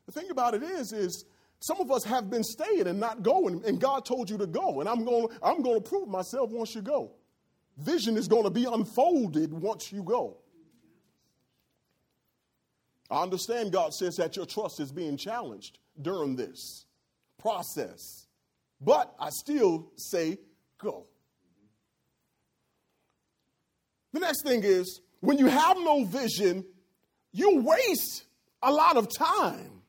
The 0.05 0.11
thing 0.11 0.29
about 0.29 0.53
it 0.53 0.63
is, 0.63 0.93
is 0.93 1.25
some 1.59 1.79
of 1.81 1.91
us 1.91 2.03
have 2.03 2.29
been 2.29 2.43
staying 2.43 2.87
and 2.87 2.99
not 2.99 3.23
going, 3.23 3.63
and 3.65 3.79
God 3.79 4.05
told 4.05 4.29
you 4.29 4.37
to 4.37 4.47
go, 4.47 4.79
and 4.79 4.87
I'm 4.87 5.03
going, 5.03 5.27
I'm 5.41 5.61
going 5.61 5.81
to 5.81 5.89
prove 5.89 6.07
myself 6.07 6.51
once 6.51 6.75
you 6.75 6.81
go. 6.81 7.11
Vision 7.77 8.17
is 8.17 8.27
going 8.27 8.43
to 8.43 8.49
be 8.49 8.65
unfolded 8.65 9.53
once 9.53 9.91
you 9.91 10.03
go. 10.03 10.37
I 13.09 13.21
understand 13.21 13.71
God 13.71 13.93
says 13.93 14.15
that 14.15 14.35
your 14.35 14.45
trust 14.45 14.79
is 14.79 14.91
being 14.91 15.15
challenged 15.15 15.79
during 16.01 16.35
this 16.35 16.85
process, 17.39 18.27
but 18.81 19.13
I 19.19 19.29
still 19.29 19.91
say 19.95 20.39
go. 20.79 21.05
The 24.11 24.19
next 24.19 24.43
thing 24.43 24.63
is 24.63 25.01
when 25.19 25.37
you 25.37 25.45
have 25.45 25.77
no 25.77 26.03
vision, 26.03 26.65
you 27.31 27.61
waste 27.61 28.25
a 28.63 28.71
lot 28.71 28.97
of 28.97 29.07
time. 29.15 29.83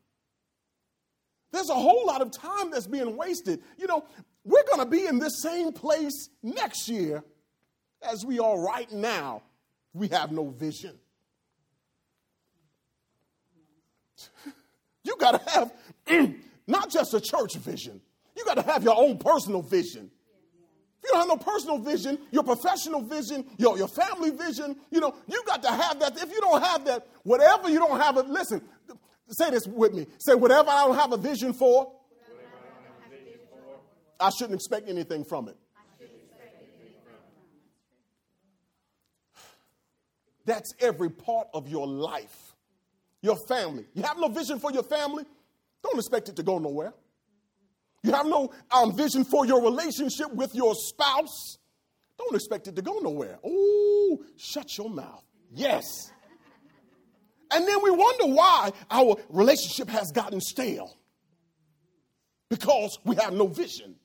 There's 1.51 1.71
a 1.71 1.75
whole 1.75 2.07
lot 2.07 2.21
of 2.21 2.31
time 2.31 2.71
that's 2.71 2.87
being 2.87 3.17
wasted. 3.17 3.63
You 3.79 3.87
know, 3.87 4.05
we're 4.45 4.65
going 4.65 4.81
to 4.81 4.87
be 4.87 5.07
in 5.07 5.19
this 5.19 5.43
same 5.43 5.73
place 5.73 6.29
next 6.43 6.89
year 6.89 7.25
as 8.03 8.25
we 8.25 8.39
are 8.39 8.59
right 8.61 8.91
now. 8.93 9.43
We 9.95 10.09
have 10.09 10.33
no 10.33 10.49
vision. 10.49 10.95
You 15.05 15.17
got 15.17 15.43
to 15.43 15.51
have 15.51 15.73
not 16.67 16.91
just 16.91 17.15
a 17.15 17.21
church 17.21 17.55
vision, 17.57 18.01
you 18.37 18.45
got 18.45 18.55
to 18.55 18.63
have 18.63 18.85
your 18.85 18.97
own 18.97 19.19
personal 19.19 19.63
vision. 19.63 20.11
If 21.03 21.05
you 21.05 21.11
don't 21.13 21.29
have 21.29 21.29
no 21.29 21.37
personal 21.37 21.79
vision, 21.79 22.19
your 22.31 22.43
professional 22.43 23.01
vision, 23.01 23.45
your, 23.57 23.79
your 23.79 23.89
family 23.89 24.31
vision, 24.31 24.77
you 24.91 25.01
know, 25.01 25.15
you 25.27 25.43
got 25.47 25.63
to 25.63 25.71
have 25.71 25.99
that. 26.01 26.21
If 26.21 26.31
you 26.31 26.41
don't 26.41 26.63
have 26.63 26.85
that, 26.87 27.07
whatever 27.23 27.71
you 27.71 27.79
don't 27.79 28.01
have 28.01 28.17
it, 28.17 28.27
listen, 28.27 28.61
say 29.29 29.51
this 29.51 29.67
with 29.67 29.95
me. 29.95 30.07
Say, 30.19 30.35
whatever 30.35 30.69
I 30.71 30.87
don't 30.87 30.97
have 30.97 31.13
a 31.13 31.17
vision 31.17 31.53
for, 31.53 31.93
I 34.21 34.31
shouldn't 34.31 34.55
expect 34.55 34.89
anything 34.89 35.25
from 35.25 35.49
it. 35.49 35.57
That's 40.49 40.73
every 40.81 41.11
part 41.11 41.49
of 41.53 41.69
your 41.69 41.87
life. 41.87 42.55
Your 43.21 43.37
family. 43.37 43.85
You 43.93 44.03
have 44.05 44.17
no 44.17 44.29
vision 44.29 44.59
for 44.59 44.73
your 44.73 44.83
family? 44.83 45.25
Don't 45.83 45.99
expect 45.99 46.31
it 46.31 46.37
to 46.37 46.43
go 46.43 46.59
nowhere. 46.59 46.95
You 48.03 48.13
have 48.13 48.25
no 48.25 48.51
um, 48.71 48.97
vision 48.97 49.25
for 49.25 49.45
your 49.45 49.63
relationship 49.63 50.33
with 50.33 50.55
your 50.55 50.75
spouse? 50.75 51.59
Don't 52.17 52.35
expect 52.35 52.67
it 52.67 52.77
to 52.77 52.83
go 52.83 52.99
nowhere. 53.01 53.39
Oh, 53.45 54.25
shut 54.39 54.79
your 54.79 54.89
mouth. 54.89 55.23
Yes. 55.53 55.85
And 57.51 57.69
then 57.69 57.83
we 57.83 57.91
wonder 57.91 58.35
why 58.35 58.73
our 58.91 59.17
relationship 59.29 59.91
has 59.91 60.13
gotten 60.13 60.41
stale 60.41 60.97
because 62.49 62.99
we 63.05 63.17
have 63.17 63.35
no 63.35 63.49
vision. 63.49 63.97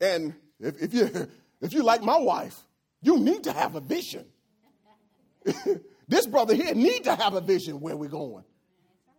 And 0.00 0.34
if, 0.60 0.80
if, 0.80 0.94
you, 0.94 1.10
if 1.60 1.72
you 1.72 1.82
like 1.82 2.02
my 2.04 2.18
wife, 2.18 2.60
you 3.02 3.18
need 3.18 3.42
to 3.42 3.52
have 3.52 3.74
a 3.74 3.80
vision. 3.80 4.24
this 6.08 6.26
brother 6.26 6.54
here 6.54 6.74
need 6.74 7.04
to 7.04 7.14
have 7.14 7.34
a 7.34 7.40
vision 7.40 7.80
where 7.80 7.96
we're 7.96 8.08
going, 8.08 8.44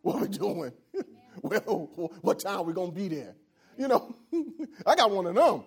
what 0.02 0.20
we're 0.22 0.28
doing, 0.28 0.72
well, 1.42 2.12
what 2.22 2.39
time 2.39 2.65
we're 2.65 2.74
going 2.74 2.92
to 2.92 2.96
be 2.96 3.08
there. 3.08 3.36
You 3.78 3.88
know, 3.88 4.15
I 4.86 4.96
got 4.96 5.10
one 5.12 5.26
of 5.28 5.36
them. 5.36 5.63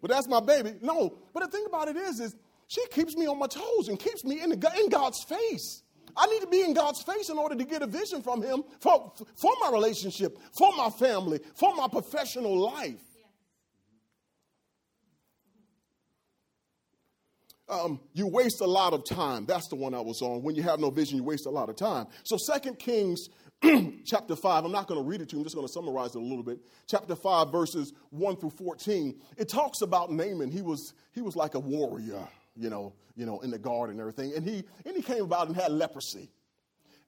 but 0.00 0.10
that's 0.10 0.28
my 0.28 0.40
baby. 0.40 0.74
No, 0.82 1.16
but 1.32 1.44
the 1.44 1.48
thing 1.48 1.64
about 1.66 1.88
it 1.88 1.96
is, 1.96 2.20
is 2.20 2.36
she 2.66 2.86
keeps 2.88 3.16
me 3.16 3.26
on 3.26 3.38
my 3.38 3.46
toes 3.46 3.88
and 3.88 3.98
keeps 3.98 4.24
me 4.24 4.42
in, 4.42 4.50
the, 4.50 4.72
in 4.78 4.88
God's 4.88 5.22
face. 5.24 5.82
I 6.16 6.26
need 6.26 6.40
to 6.40 6.46
be 6.46 6.62
in 6.62 6.74
God's 6.74 7.02
face 7.02 7.30
in 7.30 7.38
order 7.38 7.54
to 7.54 7.64
get 7.64 7.82
a 7.82 7.86
vision 7.86 8.22
from 8.22 8.42
Him 8.42 8.64
for, 8.80 9.12
for 9.36 9.52
my 9.62 9.70
relationship, 9.72 10.38
for 10.52 10.70
my 10.76 10.90
family, 10.90 11.40
for 11.54 11.74
my 11.74 11.88
professional 11.88 12.56
life. 12.56 13.09
Um, 17.70 18.00
you 18.12 18.26
waste 18.26 18.60
a 18.60 18.66
lot 18.66 18.92
of 18.92 19.04
time. 19.04 19.46
That's 19.46 19.68
the 19.68 19.76
one 19.76 19.94
I 19.94 20.00
was 20.00 20.20
on. 20.22 20.42
When 20.42 20.56
you 20.56 20.62
have 20.64 20.80
no 20.80 20.90
vision, 20.90 21.16
you 21.16 21.22
waste 21.22 21.46
a 21.46 21.50
lot 21.50 21.68
of 21.68 21.76
time. 21.76 22.08
So, 22.24 22.36
Second 22.36 22.80
Kings 22.80 23.28
chapter 24.04 24.34
5, 24.34 24.64
I'm 24.64 24.72
not 24.72 24.86
going 24.86 25.00
to 25.00 25.06
read 25.06 25.20
it 25.20 25.28
to 25.30 25.36
you, 25.36 25.40
I'm 25.40 25.44
just 25.44 25.54
going 25.54 25.66
to 25.66 25.72
summarize 25.72 26.14
it 26.14 26.18
a 26.18 26.24
little 26.24 26.42
bit. 26.42 26.58
Chapter 26.86 27.14
5, 27.14 27.52
verses 27.52 27.92
1 28.10 28.36
through 28.36 28.50
14, 28.50 29.20
it 29.36 29.48
talks 29.48 29.82
about 29.82 30.10
Naaman. 30.10 30.50
He 30.50 30.62
was, 30.62 30.94
he 31.12 31.20
was 31.20 31.36
like 31.36 31.54
a 31.54 31.60
warrior, 31.60 32.26
you 32.56 32.70
know, 32.70 32.94
you 33.16 33.26
know, 33.26 33.40
in 33.40 33.50
the 33.50 33.58
garden 33.58 33.92
and 33.92 34.00
everything. 34.00 34.32
And 34.34 34.44
he, 34.44 34.64
and 34.86 34.96
he 34.96 35.02
came 35.02 35.24
about 35.24 35.48
and 35.48 35.56
had 35.56 35.72
leprosy. 35.72 36.30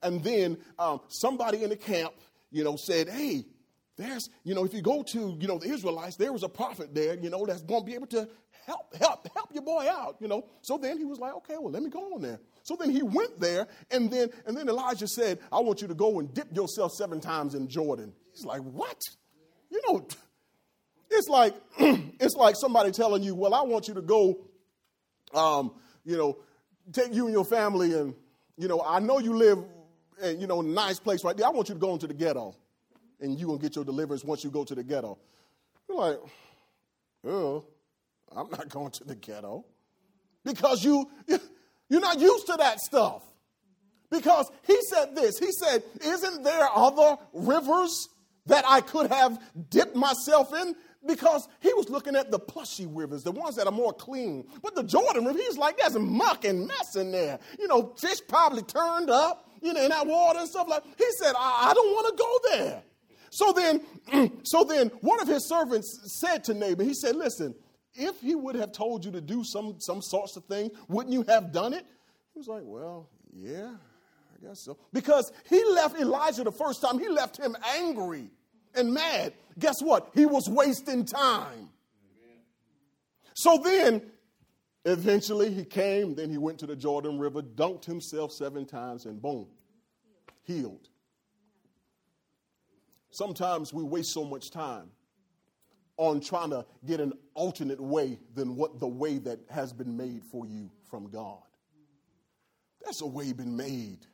And 0.02 0.22
then 0.22 0.58
um, 0.78 1.00
somebody 1.08 1.62
in 1.62 1.70
the 1.70 1.76
camp, 1.76 2.12
you 2.50 2.64
know, 2.64 2.76
said, 2.76 3.08
hey, 3.08 3.46
there's, 3.96 4.28
you 4.44 4.54
know, 4.54 4.64
if 4.64 4.74
you 4.74 4.82
go 4.82 5.02
to, 5.02 5.36
you 5.38 5.48
know, 5.48 5.58
the 5.58 5.68
Israelites, 5.68 6.16
there 6.16 6.32
was 6.32 6.42
a 6.42 6.48
prophet 6.48 6.94
there, 6.94 7.14
you 7.14 7.30
know, 7.30 7.46
that's 7.46 7.62
going 7.62 7.82
to 7.82 7.86
be 7.86 7.94
able 7.94 8.08
to 8.08 8.28
help, 8.66 8.94
help, 8.96 9.28
help 9.34 9.52
your 9.52 9.62
boy 9.62 9.86
out, 9.90 10.16
you 10.20 10.28
know. 10.28 10.44
So 10.62 10.78
then 10.78 10.98
he 10.98 11.04
was 11.04 11.18
like, 11.18 11.34
okay, 11.34 11.56
well, 11.58 11.70
let 11.70 11.82
me 11.82 11.90
go 11.90 12.14
on 12.14 12.22
there. 12.22 12.38
So 12.62 12.76
then 12.78 12.90
he 12.90 13.02
went 13.02 13.40
there, 13.40 13.66
and 13.90 14.10
then 14.10 14.30
and 14.46 14.56
then 14.56 14.68
Elijah 14.68 15.08
said, 15.08 15.38
I 15.50 15.60
want 15.60 15.82
you 15.82 15.88
to 15.88 15.94
go 15.94 16.18
and 16.20 16.32
dip 16.32 16.54
yourself 16.54 16.92
seven 16.92 17.20
times 17.20 17.54
in 17.54 17.68
Jordan. 17.68 18.12
He's 18.32 18.44
like, 18.44 18.60
what? 18.60 18.98
You 19.70 19.80
know, 19.88 20.06
it's 21.10 21.28
like 21.28 21.54
it's 21.78 22.36
like 22.36 22.54
somebody 22.56 22.92
telling 22.92 23.22
you, 23.22 23.34
well, 23.34 23.54
I 23.54 23.62
want 23.62 23.88
you 23.88 23.94
to 23.94 24.02
go, 24.02 24.38
um, 25.34 25.72
you 26.04 26.16
know, 26.16 26.38
take 26.92 27.12
you 27.12 27.26
and 27.26 27.32
your 27.32 27.44
family, 27.44 27.94
and 27.94 28.14
you 28.56 28.68
know, 28.68 28.82
I 28.84 29.00
know 29.00 29.18
you 29.18 29.34
live, 29.34 29.58
in, 30.22 30.40
you 30.40 30.46
know, 30.46 30.60
a 30.60 30.64
nice 30.64 31.00
place 31.00 31.24
right 31.24 31.36
there. 31.36 31.46
I 31.46 31.50
want 31.50 31.68
you 31.68 31.74
to 31.74 31.80
go 31.80 31.92
into 31.92 32.06
the 32.06 32.14
ghetto, 32.14 32.54
and 33.20 33.38
you 33.38 33.46
gonna 33.46 33.58
get 33.58 33.74
your 33.74 33.84
deliverance 33.84 34.24
once 34.24 34.44
you 34.44 34.50
go 34.50 34.62
to 34.64 34.74
the 34.74 34.84
ghetto. 34.84 35.18
You're 35.88 35.98
like, 35.98 36.18
oh, 37.26 37.64
I'm 38.36 38.50
not 38.50 38.68
going 38.68 38.90
to 38.92 39.04
the 39.04 39.14
ghetto 39.14 39.64
because 40.44 40.84
you 40.84 41.08
you're 41.88 42.00
not 42.00 42.20
used 42.20 42.46
to 42.46 42.56
that 42.58 42.80
stuff. 42.80 43.22
Because 44.10 44.50
he 44.66 44.78
said 44.88 45.16
this 45.16 45.38
he 45.38 45.50
said, 45.52 45.82
Isn't 46.04 46.42
there 46.42 46.68
other 46.74 47.16
rivers 47.32 48.08
that 48.46 48.64
I 48.66 48.80
could 48.80 49.10
have 49.10 49.38
dipped 49.70 49.96
myself 49.96 50.52
in? 50.52 50.74
Because 51.04 51.48
he 51.60 51.72
was 51.74 51.88
looking 51.88 52.14
at 52.14 52.30
the 52.30 52.38
plushy 52.38 52.86
rivers, 52.86 53.24
the 53.24 53.32
ones 53.32 53.56
that 53.56 53.66
are 53.66 53.72
more 53.72 53.92
clean. 53.92 54.46
But 54.62 54.76
the 54.76 54.84
Jordan 54.84 55.24
River, 55.24 55.38
he's 55.38 55.58
like, 55.58 55.76
there's 55.78 55.98
muck 55.98 56.44
and 56.44 56.68
mess 56.68 56.94
in 56.94 57.10
there. 57.10 57.40
You 57.58 57.66
know, 57.66 57.94
fish 57.98 58.18
probably 58.28 58.62
turned 58.62 59.10
up, 59.10 59.48
you 59.62 59.72
know, 59.72 59.82
in 59.82 59.88
that 59.88 60.06
water 60.06 60.40
and 60.40 60.48
stuff 60.48 60.68
like 60.68 60.84
He 60.96 61.06
said, 61.18 61.34
I, 61.36 61.70
I 61.70 61.74
don't 61.74 61.92
want 61.92 62.16
to 62.16 62.22
go 62.22 62.56
there. 62.56 62.82
So 63.30 63.52
then, 63.52 64.32
so 64.44 64.62
then 64.62 64.88
one 65.00 65.20
of 65.20 65.26
his 65.26 65.48
servants 65.48 66.20
said 66.20 66.44
to 66.44 66.54
Naaman, 66.54 66.86
he 66.86 66.94
said, 66.94 67.16
Listen, 67.16 67.54
if 67.94 68.20
he 68.20 68.34
would 68.34 68.54
have 68.54 68.72
told 68.72 69.04
you 69.04 69.10
to 69.12 69.20
do 69.20 69.44
some, 69.44 69.76
some 69.78 70.00
sorts 70.02 70.36
of 70.36 70.44
things, 70.44 70.72
wouldn't 70.88 71.12
you 71.12 71.24
have 71.28 71.52
done 71.52 71.72
it? 71.72 71.84
He 72.32 72.38
was 72.38 72.48
like, 72.48 72.62
Well, 72.64 73.08
yeah, 73.34 73.74
I 73.74 74.46
guess 74.46 74.60
so. 74.60 74.78
Because 74.92 75.32
he 75.48 75.62
left 75.64 75.98
Elijah 76.00 76.44
the 76.44 76.52
first 76.52 76.80
time, 76.80 76.98
he 76.98 77.08
left 77.08 77.38
him 77.38 77.56
angry 77.76 78.30
and 78.74 78.92
mad. 78.92 79.34
Guess 79.58 79.82
what? 79.82 80.10
He 80.14 80.26
was 80.26 80.48
wasting 80.48 81.04
time. 81.04 81.68
So 83.34 83.58
then, 83.58 84.02
eventually, 84.84 85.52
he 85.52 85.64
came, 85.64 86.14
then 86.14 86.30
he 86.30 86.38
went 86.38 86.58
to 86.60 86.66
the 86.66 86.76
Jordan 86.76 87.18
River, 87.18 87.42
dunked 87.42 87.84
himself 87.84 88.32
seven 88.32 88.66
times, 88.66 89.06
and 89.06 89.20
boom, 89.20 89.46
healed. 90.42 90.88
Sometimes 93.10 93.72
we 93.72 93.82
waste 93.82 94.12
so 94.12 94.24
much 94.24 94.50
time 94.50 94.90
on 95.96 96.20
trying 96.20 96.50
to 96.50 96.64
get 96.86 97.00
an 97.00 97.12
alternate 97.34 97.80
way 97.80 98.18
than 98.34 98.56
what 98.56 98.80
the 98.80 98.88
way 98.88 99.18
that 99.18 99.40
has 99.50 99.72
been 99.72 99.96
made 99.96 100.22
for 100.24 100.46
you 100.46 100.70
from 100.90 101.08
God. 101.10 101.42
That's 102.84 103.00
a 103.00 103.06
way 103.06 103.32
been 103.32 103.56
made 103.56 104.06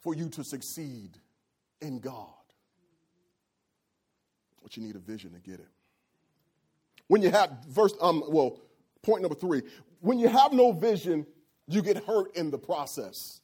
for 0.00 0.14
you 0.14 0.28
to 0.30 0.44
succeed 0.44 1.18
in 1.80 2.00
God. 2.00 2.26
But 4.62 4.76
you 4.76 4.82
need 4.82 4.96
a 4.96 5.00
vision 5.00 5.32
to 5.32 5.40
get 5.40 5.60
it. 5.60 5.68
When 7.06 7.22
you 7.22 7.30
have 7.30 7.50
verse 7.68 7.94
um 8.00 8.22
well, 8.28 8.60
point 9.02 9.22
number 9.22 9.36
3, 9.36 9.62
when 10.00 10.18
you 10.18 10.28
have 10.28 10.52
no 10.52 10.72
vision, 10.72 11.26
you 11.66 11.82
get 11.82 12.04
hurt 12.04 12.34
in 12.36 12.50
the 12.50 12.58
process. 12.58 13.40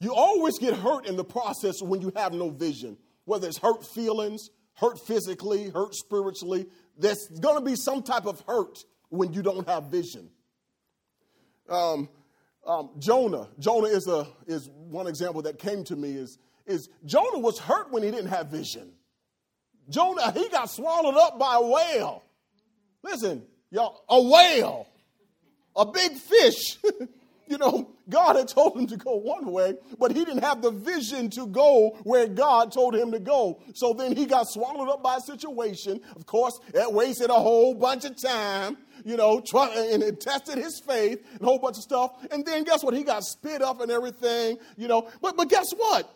You 0.00 0.14
always 0.14 0.58
get 0.58 0.74
hurt 0.74 1.06
in 1.06 1.16
the 1.16 1.24
process 1.24 1.82
when 1.82 2.00
you 2.00 2.12
have 2.16 2.32
no 2.32 2.48
vision, 2.48 2.96
whether 3.24 3.46
it's 3.46 3.58
hurt 3.58 3.84
feelings, 3.84 4.50
hurt 4.80 4.98
physically, 5.06 5.68
hurt 5.70 5.94
spiritually. 5.94 6.66
There's 6.98 7.28
going 7.40 7.56
to 7.56 7.64
be 7.64 7.76
some 7.76 8.02
type 8.02 8.26
of 8.26 8.42
hurt 8.46 8.78
when 9.10 9.32
you 9.32 9.42
don't 9.42 9.68
have 9.68 9.84
vision. 9.84 10.30
Um, 11.68 12.08
um, 12.66 12.90
Jonah, 12.98 13.48
Jonah 13.58 13.88
is 13.88 14.06
a 14.08 14.26
is 14.46 14.68
one 14.68 15.06
example 15.06 15.42
that 15.42 15.58
came 15.58 15.84
to 15.84 15.96
me. 15.96 16.12
Is 16.12 16.38
is 16.66 16.88
Jonah 17.04 17.38
was 17.38 17.58
hurt 17.58 17.92
when 17.92 18.02
he 18.02 18.10
didn't 18.10 18.28
have 18.28 18.48
vision. 18.48 18.92
Jonah 19.88 20.32
he 20.32 20.48
got 20.48 20.70
swallowed 20.70 21.16
up 21.16 21.38
by 21.38 21.56
a 21.56 21.62
whale. 21.62 22.22
Listen, 23.02 23.44
y'all, 23.70 24.02
a 24.08 24.20
whale, 24.20 24.88
a 25.76 25.86
big 25.86 26.12
fish. 26.12 26.78
you 27.50 27.58
know, 27.58 27.90
God 28.08 28.36
had 28.36 28.46
told 28.46 28.78
him 28.78 28.86
to 28.86 28.96
go 28.96 29.16
one 29.16 29.50
way, 29.50 29.74
but 29.98 30.12
he 30.12 30.24
didn't 30.24 30.44
have 30.44 30.62
the 30.62 30.70
vision 30.70 31.28
to 31.30 31.48
go 31.48 31.98
where 32.04 32.28
God 32.28 32.70
told 32.70 32.94
him 32.94 33.10
to 33.10 33.18
go. 33.18 33.60
So 33.74 33.92
then 33.92 34.14
he 34.14 34.24
got 34.24 34.46
swallowed 34.48 34.88
up 34.88 35.02
by 35.02 35.16
a 35.16 35.20
situation. 35.20 36.00
Of 36.14 36.26
course, 36.26 36.60
it 36.72 36.92
wasted 36.92 37.28
a 37.28 37.34
whole 37.34 37.74
bunch 37.74 38.04
of 38.04 38.16
time, 38.16 38.78
you 39.04 39.16
know, 39.16 39.42
try, 39.44 39.68
and 39.92 40.00
it 40.00 40.20
tested 40.20 40.58
his 40.58 40.78
faith 40.78 41.26
and 41.32 41.40
a 41.42 41.44
whole 41.44 41.58
bunch 41.58 41.76
of 41.76 41.82
stuff. 41.82 42.12
And 42.30 42.46
then 42.46 42.62
guess 42.62 42.84
what? 42.84 42.94
He 42.94 43.02
got 43.02 43.24
spit 43.24 43.62
up 43.62 43.80
and 43.80 43.90
everything, 43.90 44.58
you 44.76 44.86
know. 44.86 45.08
But 45.20 45.36
but 45.36 45.48
guess 45.48 45.72
what? 45.76 46.08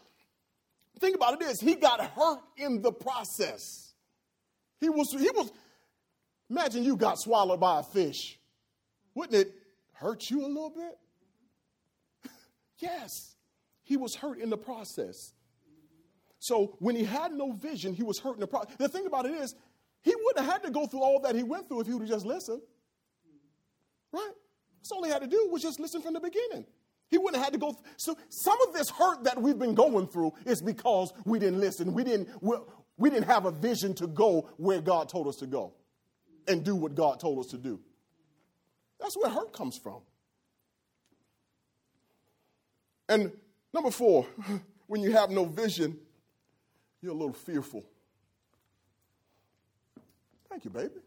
Think 1.01 1.17
about 1.17 1.43
it 1.43 1.43
is 1.49 1.61
he 1.61 1.75
got 1.75 2.01
hurt 2.01 2.39
in 2.57 2.81
the 2.81 2.93
process. 2.93 3.93
He 4.81 4.89
was 4.89 5.11
he 5.11 5.31
was 5.31 5.51
imagine 6.49 6.85
you 6.85 6.97
got 6.97 7.19
swallowed 7.19 7.59
by 7.59 7.81
a 7.81 7.83
fish. 7.83 8.39
Wouldn't 9.17 9.35
it 9.35 9.53
hurt 9.95 10.31
you 10.31 10.45
a 10.45 10.47
little 10.47 10.71
bit? 10.71 10.97
Yes, 12.79 13.37
he 13.83 13.97
was 13.97 14.15
hurt 14.15 14.39
in 14.39 14.51
the 14.51 14.57
process. 14.57 15.33
So 16.39 16.77
when 16.79 16.97
he 16.97 17.05
had 17.05 17.33
no 17.33 17.53
vision, 17.53 17.95
he 17.95 18.03
was 18.03 18.19
hurt 18.19 18.35
in 18.35 18.41
the 18.41 18.47
process. 18.47 18.77
The 18.77 18.89
thing 18.89 19.07
about 19.07 19.27
it 19.27 19.33
is, 19.33 19.55
he 20.03 20.15
wouldn't 20.15 20.45
have 20.45 20.55
had 20.55 20.63
to 20.65 20.71
go 20.71 20.87
through 20.87 21.03
all 21.03 21.21
that 21.21 21.35
he 21.35 21.43
went 21.43 21.69
through 21.69 21.81
if 21.81 21.87
he 21.87 21.95
would 21.95 22.03
have 22.03 22.11
just 22.11 22.27
listened. 22.27 22.61
Right? 24.13 24.33
That's 24.79 24.93
all 24.93 25.03
he 25.03 25.11
had 25.11 25.23
to 25.23 25.27
do 25.27 25.49
was 25.51 25.63
just 25.63 25.81
listen 25.81 26.03
from 26.03 26.13
the 26.13 26.21
beginning. 26.21 26.67
He 27.09 27.17
wouldn't 27.17 27.37
have 27.37 27.45
had 27.45 27.53
to 27.55 27.59
go. 27.59 27.73
Th- 27.73 27.85
so 27.97 28.17
some 28.29 28.61
of 28.69 28.75
this 28.75 28.91
hurt 28.91 29.25
that 29.25 29.41
we've 29.41 29.59
been 29.59 29.75
going 29.75 30.07
through 30.07 30.33
is 30.45 30.61
because 30.61 31.13
we 31.25 31.39
didn't 31.39 31.61
listen. 31.61 31.95
We 31.95 32.05
didn't. 32.05 32.29
We, 32.43 32.57
we 32.97 33.11
didn't 33.11 33.27
have 33.27 33.47
a 33.47 33.51
vision 33.51 33.95
to 33.95 34.07
go 34.07 34.51
where 34.57 34.81
God 34.81 35.09
told 35.09 35.27
us 35.27 35.37
to 35.37 35.47
go, 35.47 35.73
and 36.47 36.63
do 36.65 36.75
what 36.75 36.95
God 36.95 37.19
told 37.19 37.39
us 37.39 37.47
to 37.53 37.59
do. 37.59 37.81
That's 39.01 39.17
where 39.17 39.31
hurt 39.31 39.53
comes 39.53 39.79
from. 39.79 40.03
And 43.09 43.33
number 43.73 43.91
four, 43.91 44.27
when 44.87 45.03
you 45.03 45.13
have 45.13 45.31
no 45.31 45.45
vision, 45.45 45.99
you're 47.01 47.13
a 47.13 47.17
little 47.17 47.35
fearful. 47.35 47.85
Thank 50.49 50.65
you, 50.65 50.71
baby. 50.71 51.01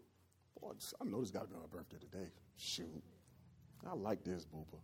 Boy, 0.60 0.72
I 1.00 1.06
know 1.06 1.22
this 1.22 1.32
got 1.32 1.44
to 1.44 1.48
be 1.48 1.56
my 1.56 1.68
birthday 1.72 1.98
today. 1.98 2.30
Shoot. 2.58 3.04
I 3.90 3.94
like 3.94 4.24
this, 4.24 4.46
Booba. 4.46 4.80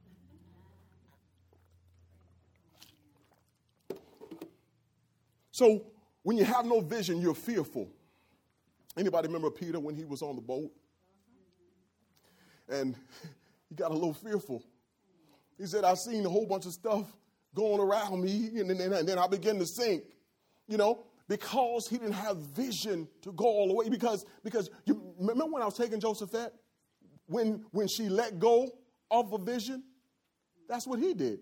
So 5.51 5.85
when 6.23 6.37
you 6.37 6.45
have 6.45 6.65
no 6.65 6.79
vision, 6.81 7.21
you're 7.21 7.35
fearful. 7.35 7.87
Anybody 8.97 9.27
remember 9.27 9.51
Peter 9.51 9.79
when 9.79 9.95
he 9.95 10.05
was 10.05 10.21
on 10.21 10.35
the 10.35 10.41
boat? 10.41 10.71
And 12.69 12.95
he 13.69 13.75
got 13.75 13.91
a 13.91 13.93
little 13.93 14.13
fearful. 14.13 14.63
He 15.57 15.65
said, 15.65 15.83
I've 15.83 15.99
seen 15.99 16.25
a 16.25 16.29
whole 16.29 16.45
bunch 16.45 16.65
of 16.65 16.73
stuff 16.73 17.05
going 17.53 17.79
around 17.79 18.23
me, 18.23 18.59
and 18.59 18.69
then, 18.69 18.93
and 18.93 19.07
then 19.07 19.19
I 19.19 19.27
begin 19.27 19.59
to 19.59 19.65
sink, 19.65 20.03
you 20.67 20.77
know, 20.77 21.05
because 21.27 21.87
he 21.87 21.97
didn't 21.97 22.13
have 22.13 22.37
vision 22.37 23.07
to 23.21 23.31
go 23.31 23.45
all 23.45 23.67
the 23.67 23.73
way. 23.73 23.89
Because, 23.89 24.25
because 24.43 24.69
you 24.85 25.13
remember 25.19 25.45
when 25.45 25.61
I 25.61 25.65
was 25.65 25.77
taking 25.77 25.99
Josephette? 25.99 26.53
When, 27.27 27.65
when 27.71 27.87
she 27.87 28.09
let 28.09 28.39
go 28.39 28.69
of 29.09 29.31
a 29.33 29.37
vision? 29.37 29.83
That's 30.67 30.85
what 30.85 30.99
he 30.99 31.13
did. 31.13 31.39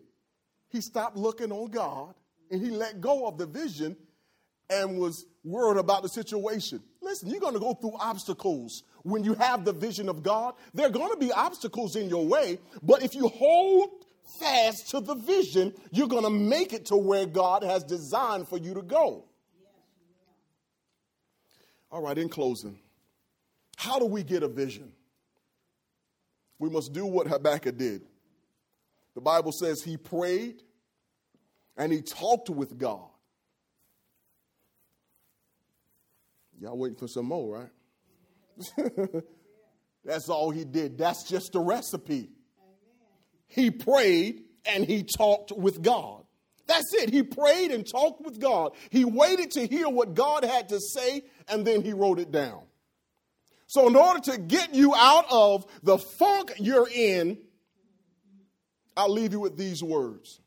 He 0.69 0.81
stopped 0.81 1.17
looking 1.17 1.51
on 1.51 1.69
God 1.71 2.13
and 2.49 2.61
he 2.61 2.69
let 2.69 3.01
go 3.01 3.27
of 3.27 3.37
the 3.37 3.45
vision 3.45 3.97
and 4.69 4.97
was 4.97 5.25
worried 5.43 5.79
about 5.79 6.03
the 6.03 6.09
situation. 6.09 6.81
Listen, 7.01 7.29
you're 7.29 7.39
going 7.39 7.53
to 7.53 7.59
go 7.59 7.73
through 7.73 7.97
obstacles 7.99 8.83
when 9.03 9.23
you 9.23 9.33
have 9.35 9.65
the 9.65 9.73
vision 9.73 10.09
of 10.09 10.23
God. 10.23 10.55
There 10.73 10.87
are 10.87 10.91
going 10.91 11.11
to 11.11 11.17
be 11.17 11.31
obstacles 11.31 11.95
in 11.95 12.09
your 12.09 12.25
way, 12.25 12.59
but 12.83 13.03
if 13.03 13.15
you 13.15 13.27
hold 13.27 13.89
fast 14.39 14.89
to 14.91 14.99
the 14.99 15.15
vision, 15.15 15.73
you're 15.91 16.07
going 16.07 16.23
to 16.23 16.29
make 16.29 16.73
it 16.73 16.85
to 16.87 16.95
where 16.95 17.25
God 17.25 17.63
has 17.63 17.83
designed 17.83 18.47
for 18.47 18.57
you 18.57 18.73
to 18.73 18.81
go. 18.81 19.25
All 21.91 22.01
right, 22.01 22.17
in 22.17 22.29
closing, 22.29 22.79
how 23.75 23.99
do 23.99 24.05
we 24.05 24.23
get 24.23 24.43
a 24.43 24.47
vision? 24.47 24.91
We 26.57 26.69
must 26.69 26.93
do 26.93 27.05
what 27.05 27.27
Habakkuk 27.27 27.77
did. 27.77 28.03
The 29.15 29.21
Bible 29.21 29.51
says 29.51 29.83
he 29.83 29.97
prayed 29.97 30.61
and 31.75 31.91
he 31.91 32.01
talked 32.01 32.49
with 32.49 32.77
God. 32.77 33.09
Y'all 36.61 36.77
waiting 36.77 36.97
for 36.97 37.07
some 37.07 37.25
more, 37.25 37.57
right? 37.57 37.69
That's 40.05 40.29
all 40.29 40.51
he 40.51 40.65
did. 40.65 40.97
That's 40.97 41.23
just 41.23 41.55
a 41.55 41.59
recipe. 41.59 42.29
He 43.47 43.69
prayed 43.69 44.43
and 44.65 44.85
he 44.85 45.03
talked 45.03 45.51
with 45.51 45.81
God. 45.81 46.23
That's 46.67 46.93
it. 46.93 47.09
He 47.09 47.23
prayed 47.23 47.71
and 47.71 47.85
talked 47.85 48.23
with 48.23 48.39
God. 48.39 48.71
He 48.89 49.03
waited 49.03 49.51
to 49.51 49.67
hear 49.67 49.89
what 49.89 50.13
God 50.13 50.43
had 50.43 50.69
to 50.69 50.79
say 50.79 51.23
and 51.47 51.65
then 51.65 51.81
he 51.81 51.93
wrote 51.93 52.19
it 52.19 52.31
down. 52.31 52.63
So, 53.67 53.87
in 53.87 53.95
order 53.95 54.19
to 54.31 54.37
get 54.37 54.73
you 54.73 54.93
out 54.95 55.25
of 55.31 55.65
the 55.81 55.97
funk 55.97 56.53
you're 56.57 56.89
in, 56.93 57.37
I'll 58.97 59.11
leave 59.11 59.31
you 59.31 59.39
with 59.39 59.57
these 59.57 59.81
words 59.81 60.41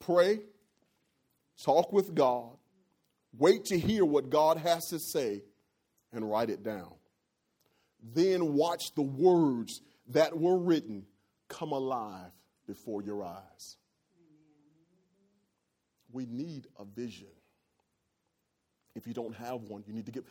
pray, 0.00 0.40
talk 1.62 1.92
with 1.92 2.14
God, 2.14 2.56
Wait 3.38 3.66
to 3.66 3.78
hear 3.78 4.04
what 4.04 4.30
God 4.30 4.56
has 4.58 4.88
to 4.88 4.98
say 4.98 5.42
and 6.12 6.28
write 6.28 6.50
it 6.50 6.62
down. 6.62 6.92
Then 8.02 8.54
watch 8.54 8.94
the 8.94 9.02
words 9.02 9.80
that 10.08 10.36
were 10.38 10.58
written 10.58 11.04
come 11.48 11.72
alive 11.72 12.32
before 12.66 13.02
your 13.02 13.24
eyes. 13.24 13.76
We 16.12 16.26
need 16.26 16.66
a 16.78 16.84
vision. 16.84 17.28
If 18.96 19.06
you 19.06 19.14
don't 19.14 19.34
have 19.36 19.62
one, 19.62 19.84
you 19.86 19.92
need 19.92 20.06
to 20.06 20.12
get. 20.12 20.24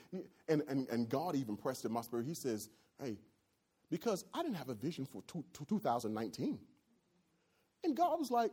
And, 0.48 0.64
and, 0.68 0.88
and 0.90 1.08
God 1.08 1.36
even 1.36 1.56
pressed 1.56 1.86
in 1.86 1.92
my 1.94 2.02
spirit. 2.02 2.26
He 2.26 2.34
says, 2.34 2.70
Hey, 3.02 3.18
because 3.90 4.26
I 4.34 4.42
didn't 4.44 4.58
have 4.58 4.70
a 4.70 4.74
vision 4.74 5.06
for 5.06 5.24
two, 5.24 5.44
2019. 5.54 6.60
And 7.84 7.96
God 7.96 8.20
was 8.20 8.30
like, 8.30 8.52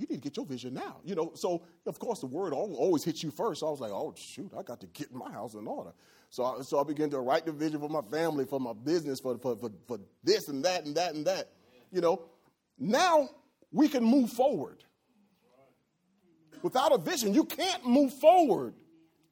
you 0.00 0.06
need 0.08 0.22
to 0.22 0.22
get 0.22 0.36
your 0.36 0.46
vision 0.46 0.72
now. 0.72 0.96
You 1.04 1.14
know, 1.14 1.32
so 1.34 1.62
of 1.86 1.98
course 1.98 2.20
the 2.20 2.26
word 2.26 2.54
always 2.54 3.04
hits 3.04 3.22
you 3.22 3.30
first. 3.30 3.60
So 3.60 3.66
I 3.66 3.70
was 3.70 3.80
like, 3.80 3.90
oh 3.90 4.14
shoot, 4.16 4.50
I 4.58 4.62
got 4.62 4.80
to 4.80 4.86
get 4.86 5.12
my 5.12 5.30
house 5.30 5.54
in 5.54 5.66
order. 5.66 5.92
So 6.30 6.44
I, 6.44 6.62
so 6.62 6.80
I 6.80 6.84
began 6.84 7.10
to 7.10 7.20
write 7.20 7.44
the 7.44 7.52
vision 7.52 7.80
for 7.80 7.88
my 7.88 8.00
family, 8.02 8.46
for 8.46 8.58
my 8.58 8.72
business, 8.72 9.20
for, 9.20 9.36
for, 9.38 9.56
for, 9.56 9.70
for 9.86 9.98
this 10.24 10.48
and 10.48 10.64
that 10.64 10.86
and 10.86 10.94
that 10.96 11.14
and 11.14 11.26
that. 11.26 11.50
You 11.92 12.00
know, 12.00 12.22
now 12.78 13.28
we 13.72 13.88
can 13.88 14.02
move 14.02 14.30
forward. 14.30 14.84
Without 16.62 16.92
a 16.92 16.98
vision, 16.98 17.34
you 17.34 17.44
can't 17.44 17.86
move 17.86 18.12
forward. 18.14 18.74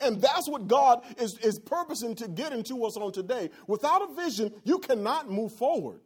And 0.00 0.20
that's 0.20 0.48
what 0.48 0.68
God 0.68 1.02
is, 1.18 1.38
is 1.38 1.58
purposing 1.58 2.14
to 2.16 2.28
get 2.28 2.52
into 2.52 2.84
us 2.84 2.96
on 2.96 3.12
today. 3.12 3.50
Without 3.66 4.02
a 4.02 4.14
vision, 4.14 4.52
you 4.64 4.78
cannot 4.78 5.30
move 5.30 5.52
forward. 5.52 6.00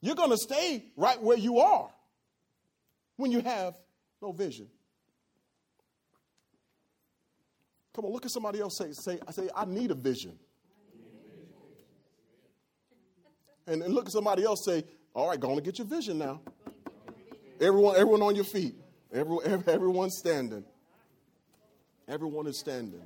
You're 0.00 0.14
going 0.14 0.30
to 0.30 0.38
stay 0.38 0.84
right 0.96 1.20
where 1.22 1.36
you 1.36 1.58
are 1.58 1.93
when 3.16 3.30
you 3.30 3.40
have 3.40 3.74
no 4.20 4.32
vision. 4.32 4.68
Come 7.94 8.06
on, 8.06 8.12
look 8.12 8.24
at 8.24 8.32
somebody 8.32 8.60
else. 8.60 8.76
Say, 8.76 8.92
say, 8.92 9.18
I 9.26 9.30
say, 9.30 9.48
I 9.54 9.64
need 9.64 9.90
a 9.90 9.94
vision. 9.94 10.36
And, 13.66 13.82
and 13.82 13.94
look 13.94 14.06
at 14.06 14.12
somebody 14.12 14.44
else. 14.44 14.64
Say, 14.64 14.84
all 15.14 15.28
right, 15.28 15.38
go 15.38 15.48
on 15.50 15.54
and 15.54 15.64
get 15.64 15.78
your 15.78 15.86
vision 15.86 16.18
now. 16.18 16.40
Everyone, 17.60 17.94
everyone 17.96 18.22
on 18.22 18.34
your 18.34 18.44
feet. 18.44 18.74
Everyone, 19.12 19.64
everyone 19.68 20.10
standing. 20.10 20.64
Everyone 22.08 22.46
is 22.46 22.58
standing. 22.58 23.00